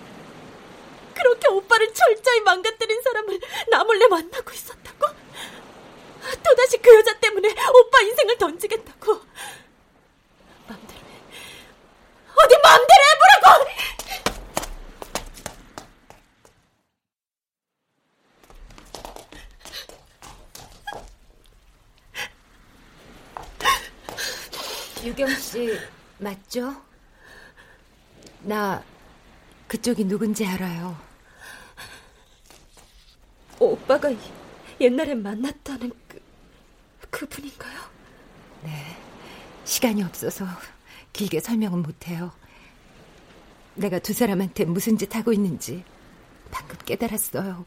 그렇게 1.18 1.48
오빠를 1.48 1.92
철저히 1.94 2.42
망가뜨린 2.42 3.02
사람을 3.02 3.40
나 3.72 3.84
몰래 3.84 4.08
만나고 4.08 4.52
있었다고? 4.52 5.08
또다시 6.44 6.78
그 6.78 6.94
여자 6.96 7.18
때문에 7.20 7.50
오빠 7.50 8.02
인생을 8.02 8.38
던지겠다고? 8.38 9.22
마음대로 10.68 11.00
해. 11.00 11.22
어디 12.44 12.56
마음대로 12.64 13.04
해보라고! 13.10 13.68
유경 25.04 25.30
씨 25.36 25.80
맞죠? 26.20 26.76
나 28.42 28.84
그쪽이 29.68 30.04
누군지 30.06 30.46
알아요. 30.46 31.07
오빠가 33.60 34.10
옛날에 34.80 35.16
만났다는 35.16 35.92
그 36.08 36.20
그분인가요? 37.10 37.80
네. 38.64 38.98
시간이 39.66 40.04
없어서 40.04 40.46
길게 41.14 41.40
설명은 41.40 41.82
못해요. 41.82 42.32
내가 43.76 44.00
두 44.00 44.14
사람한테 44.14 44.66
무슨 44.66 44.98
짓 44.98 45.16
하고 45.16 45.34
있는지 45.34 45.84
방금 46.52 46.78
깨달았어요. 46.86 47.66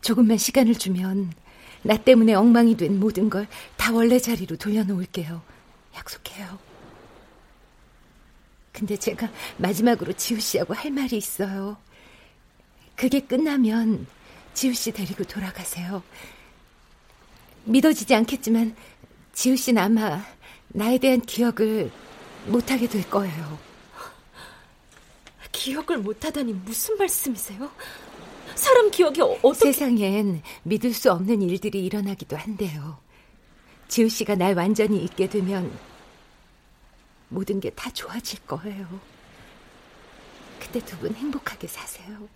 조금만 0.00 0.38
시간을 0.38 0.74
주면 0.74 1.32
나 1.82 1.96
때문에 1.96 2.34
엉망이 2.34 2.76
된 2.76 2.98
모든 3.00 3.30
걸 3.30 3.46
다 3.76 3.92
원래 3.92 4.18
자리로 4.18 4.56
돌려놓을게요. 4.56 5.40
약속해요. 5.94 6.58
근데 8.72 8.96
제가 8.96 9.30
마지막으로 9.58 10.12
지우 10.14 10.40
씨하고 10.40 10.74
할 10.74 10.90
말이 10.90 11.16
있어요. 11.16 11.76
그게 12.96 13.20
끝나면 13.20 14.06
지우 14.54 14.72
씨 14.72 14.90
데리고 14.90 15.24
돌아가세요. 15.24 16.02
믿어지지 17.64 18.14
않겠지만 18.14 18.74
지우 19.34 19.56
씨는 19.56 19.82
아마 19.82 20.24
나에 20.68 20.98
대한 20.98 21.20
기억을 21.20 21.90
못하게 22.46 22.88
될 22.88 23.08
거예요. 23.10 23.58
기억을 25.52 25.98
못하다니 25.98 26.52
무슨 26.52 26.96
말씀이세요? 26.96 27.70
사람 28.54 28.90
기억이 28.90 29.20
어떻게... 29.20 29.72
세상엔 29.72 30.42
믿을 30.62 30.92
수 30.94 31.10
없는 31.12 31.42
일들이 31.42 31.84
일어나기도 31.84 32.36
한데요. 32.36 32.98
지우 33.88 34.08
씨가 34.08 34.36
날 34.36 34.54
완전히 34.54 35.02
잊게 35.04 35.28
되면 35.28 35.70
모든 37.28 37.60
게 37.60 37.70
다 37.70 37.90
좋아질 37.90 38.40
거예요. 38.46 38.86
그때 40.60 40.80
두 40.80 40.96
분 40.98 41.14
행복하게 41.14 41.66
사세요. 41.66 42.28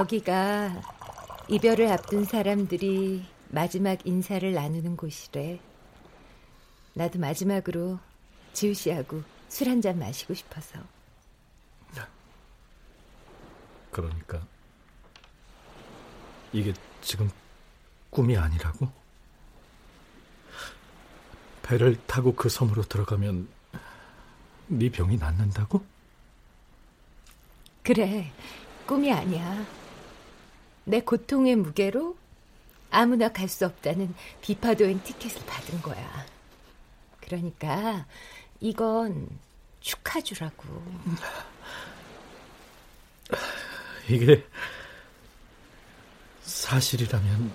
여기가 0.00 0.80
이별을 1.48 1.88
앞둔 1.92 2.24
사람들이 2.24 3.22
마지막 3.50 4.06
인사를 4.06 4.50
나누는 4.54 4.96
곳이래. 4.96 5.60
나도 6.94 7.18
마지막으로 7.18 7.98
지우 8.54 8.72
씨하고 8.72 9.22
술 9.48 9.68
한 9.68 9.82
잔 9.82 9.98
마시고 9.98 10.32
싶어서. 10.32 10.78
그러니까 13.90 14.40
이게 16.52 16.72
지금 17.02 17.28
꿈이 18.08 18.36
아니라고? 18.38 18.88
배를 21.62 21.98
타고 22.06 22.34
그 22.34 22.48
섬으로 22.48 22.82
들어가면 22.84 23.48
네 24.68 24.88
병이 24.88 25.16
낫는다고? 25.18 25.84
그래, 27.82 28.32
꿈이 28.86 29.12
아니야. 29.12 29.79
내 30.84 31.00
고통의 31.00 31.56
무게로 31.56 32.16
아무나 32.90 33.28
갈 33.28 33.48
수 33.48 33.64
없다는 33.66 34.14
비파도행 34.40 35.02
티켓을 35.02 35.44
받은 35.46 35.82
거야. 35.82 36.26
그러니까 37.20 38.06
이건 38.60 39.28
축하주라고. 39.80 40.64
이게 44.08 44.44
사실이라면 46.42 47.52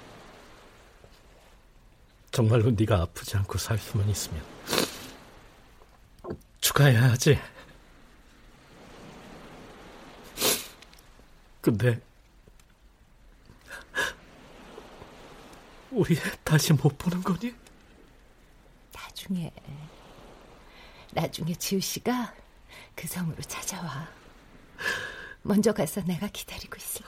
정말로 2.31 2.71
네가 2.71 3.01
아프지 3.01 3.35
않고 3.37 3.57
살 3.57 3.77
수만 3.77 4.07
있으면 4.09 4.41
축하해야 6.61 7.11
하지. 7.11 7.37
근데 11.61 11.99
우리 15.95 16.17
다시 16.43 16.73
못 16.73 16.97
보는 16.97 17.23
거니? 17.23 17.55
나중에 18.93 19.49
나중에 21.13 21.55
지우 21.55 21.79
씨가 21.79 22.35
그 22.93 23.07
성으로 23.07 23.41
찾아와. 23.43 24.09
먼저 25.41 25.71
가서 25.71 26.01
내가 26.01 26.27
기다리고 26.27 26.75
있을게. 26.75 27.07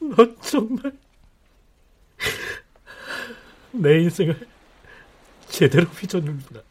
넌 0.00 0.36
정말 0.40 0.98
내 3.70 4.00
인생을 4.00 4.48
제대로 5.48 5.84
휘저는구나. 5.84 6.62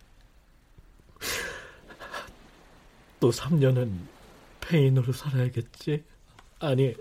또 3.21 3.31
3년은 3.31 3.97
페인으로 4.59 5.13
살아야겠지? 5.13 6.03
아니, 6.59 6.93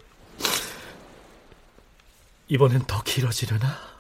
이번엔 2.49 2.85
더 2.87 3.03
길어지려나? 3.03 3.97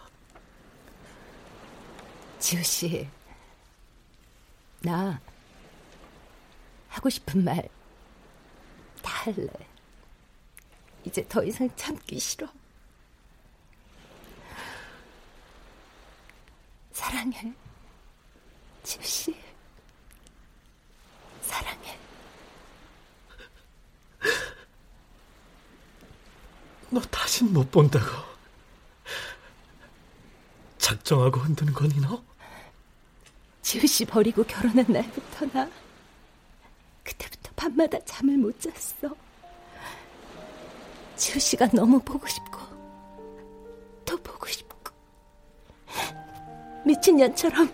지우 2.38 2.62
씨, 2.62 3.08
나 4.82 5.20
하고 6.88 7.10
싶은 7.10 7.42
말 7.44 7.68
다 9.06 9.12
할래. 9.22 9.46
이제 11.04 11.24
더 11.28 11.44
이상 11.44 11.70
참기 11.76 12.18
싫어. 12.18 12.48
사랑해, 16.92 17.54
지우 18.82 19.00
씨. 19.04 19.36
사랑해. 21.40 21.96
너 26.90 27.00
다신 27.02 27.52
못 27.52 27.70
본다고. 27.70 28.35
작정하고 30.86 31.40
흔드는 31.40 31.72
거니 31.72 32.00
너? 32.00 32.22
지우 33.60 33.84
씨 33.88 34.04
버리고 34.04 34.44
결혼한 34.44 34.86
날부터 34.88 35.46
나 35.46 35.68
그때부터 37.02 37.50
밤마다 37.56 37.98
잠을 38.04 38.36
못 38.38 38.56
잤어. 38.60 39.12
지우 41.16 41.40
씨가 41.40 41.66
너무 41.72 41.98
보고 41.98 42.24
싶고 42.28 42.60
또 44.04 44.16
보고 44.18 44.46
싶고 44.46 44.92
미친년처럼 46.84 47.68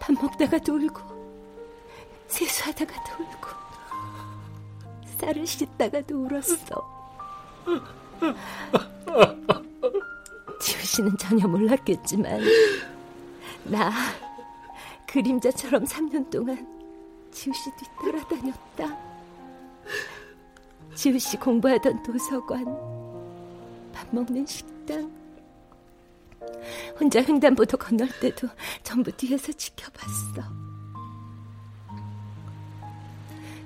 밥 0.00 0.12
먹다가도 0.12 0.76
울고 0.76 1.02
세수하다가도 2.28 3.22
울고 3.22 3.48
쌀을 5.20 5.46
씻다가도 5.46 6.24
울었어. 6.24 6.98
씨는 10.98 11.16
전혀 11.16 11.46
몰랐겠지만 11.46 12.40
나 13.64 13.92
그림자처럼 15.06 15.84
3년 15.84 16.28
동안 16.30 16.66
지우 17.30 17.52
씨 17.54 17.70
뒤따라다녔다. 17.76 18.98
지우 20.94 21.18
씨 21.18 21.36
공부하던 21.36 22.02
도서관, 22.02 22.64
밥 23.92 24.12
먹는 24.12 24.44
식당, 24.46 25.12
혼자 26.98 27.22
횡단보도 27.22 27.76
건널 27.76 28.08
때도 28.20 28.48
전부 28.82 29.12
뒤에서 29.12 29.52
지켜봤어. 29.52 30.42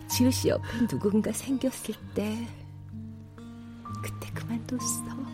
지우 0.09 0.31
씨 0.31 0.49
옆에 0.49 0.87
누군가 0.87 1.33
생겼을 1.33 1.95
때 2.15 2.47
그때 4.03 4.31
그만뒀어. 4.35 5.32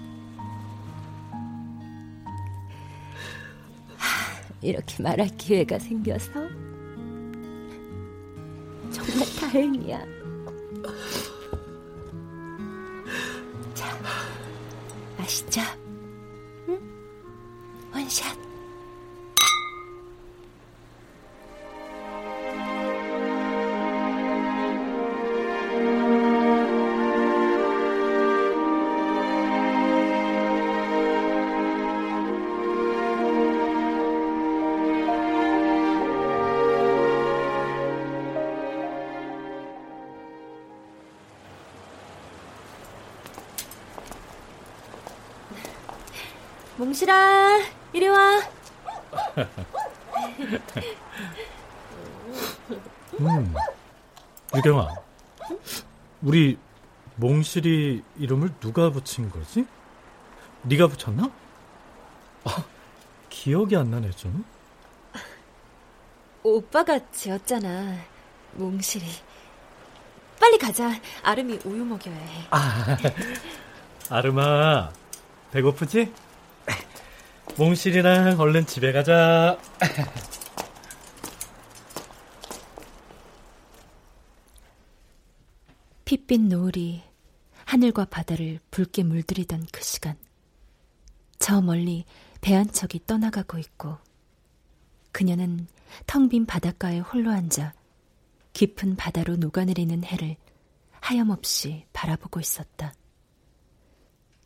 이렇게 4.61 5.03
말할 5.03 5.29
기회가 5.37 5.79
생겨서 5.79 6.33
정말 8.91 9.27
다행이야. 9.41 10.05
자, 13.75 13.99
마시자. 15.17 15.63
응? 16.69 16.81
원샷. 17.95 18.47
몽실아, 46.99 47.61
이리 47.92 48.09
와. 48.09 48.40
음, 53.20 53.55
유경아, 54.57 54.94
우리 56.22 56.59
몽실이 57.16 58.03
이름을 58.18 58.55
누가 58.59 58.90
붙인 58.90 59.30
거지? 59.30 59.64
네가 60.62 60.88
붙였나? 60.88 61.30
아, 62.44 62.64
기억이 63.28 63.76
안 63.76 63.90
나네 63.92 64.11
좀. 64.12 64.44
오빠가 66.42 66.99
지었잖아. 67.12 67.96
몽실이. 68.55 69.07
빨리 70.40 70.59
가자. 70.59 70.90
아름이 71.22 71.61
우유 71.64 71.84
먹여야 71.84 72.16
해. 72.16 72.46
아, 72.51 72.96
아름아, 74.11 74.90
배고프지? 75.53 76.12
몽실이랑 77.59 78.39
얼른 78.39 78.67
집에 78.67 78.93
가자. 78.93 79.59
핏빛 86.05 86.41
노을이 86.43 87.03
하늘과 87.65 88.05
바다를 88.07 88.61
붉게 88.71 89.03
물들이던 89.03 89.67
그 89.73 89.83
시간. 89.83 90.17
저 91.41 91.61
멀리 91.61 92.05
배 92.41 92.55
한 92.55 92.71
척이 92.71 93.01
떠나가고 93.07 93.59
있고, 93.59 93.99
그녀는 95.11 95.67
텅 96.07 96.29
빈 96.29 96.47
바닷가에 96.47 97.01
홀로 97.01 97.33
앉아 97.33 97.75
깊은 98.53 98.95
바다로 98.97 99.35
녹아내리는 99.37 100.05
해를 100.05 100.37
하염없이 101.01 101.87
바라보고 101.93 102.39
있었다. 102.39 102.95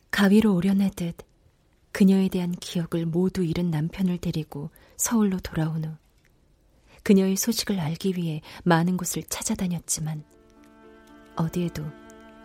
가위로 0.09 0.55
오려내듯 0.55 1.17
그녀에 1.93 2.27
대한 2.27 2.51
기억을 2.51 3.05
모두 3.05 3.43
잃은 3.43 3.69
남편을 3.69 4.17
데리고 4.17 4.71
서울로 4.97 5.37
돌아온 5.39 5.85
후 5.85 5.91
그녀의 7.03 7.35
소식을 7.37 7.79
알기 7.79 8.15
위해 8.17 8.41
많은 8.63 8.97
곳을 8.97 9.21
찾아다녔지만 9.23 10.23
어디에도 11.35 11.85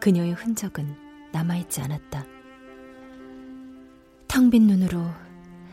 그녀의 0.01 0.35
흔적은 0.35 0.95
남아있지 1.33 1.81
않았다. 1.81 2.27
텅 4.29 4.51
빈 4.51 4.67
눈으로 4.67 5.03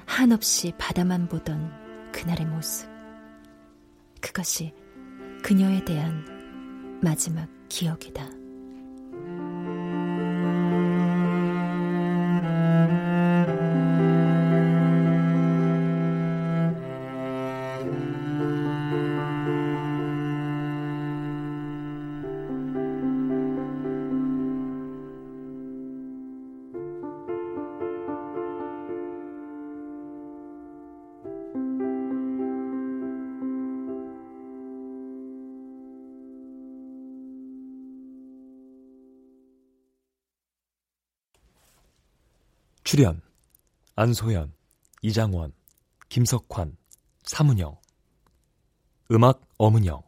한없이 0.05 0.71
바다만 0.77 1.27
보던 1.27 2.11
그날의 2.13 2.45
모습. 2.45 2.89
그것이 4.21 4.73
그녀에 5.43 5.83
대한 5.83 6.99
마지막 7.01 7.49
기억이다. 7.67 8.44
출연 42.85 43.19
안소연, 43.95 44.53
이장원, 45.01 45.53
김석환, 46.07 46.77
사문영 47.23 47.79
음악 49.09 49.41
엄은영 49.57 50.03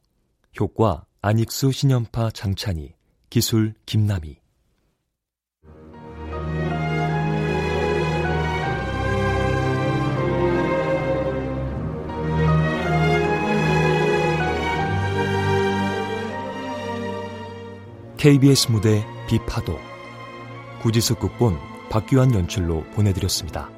효과 0.59 1.03
안익수 1.21 1.71
신연파 1.71 2.29
장찬희. 2.29 2.93
기술 3.31 3.73
김남희. 3.87 4.39
KBS 18.17 18.71
무대 18.71 19.03
비파도. 19.27 19.79
구지숙 20.83 21.19
극본 21.19 21.76
박규환 21.89 22.33
연출로 22.33 22.83
보내드렸습니다. 22.93 23.76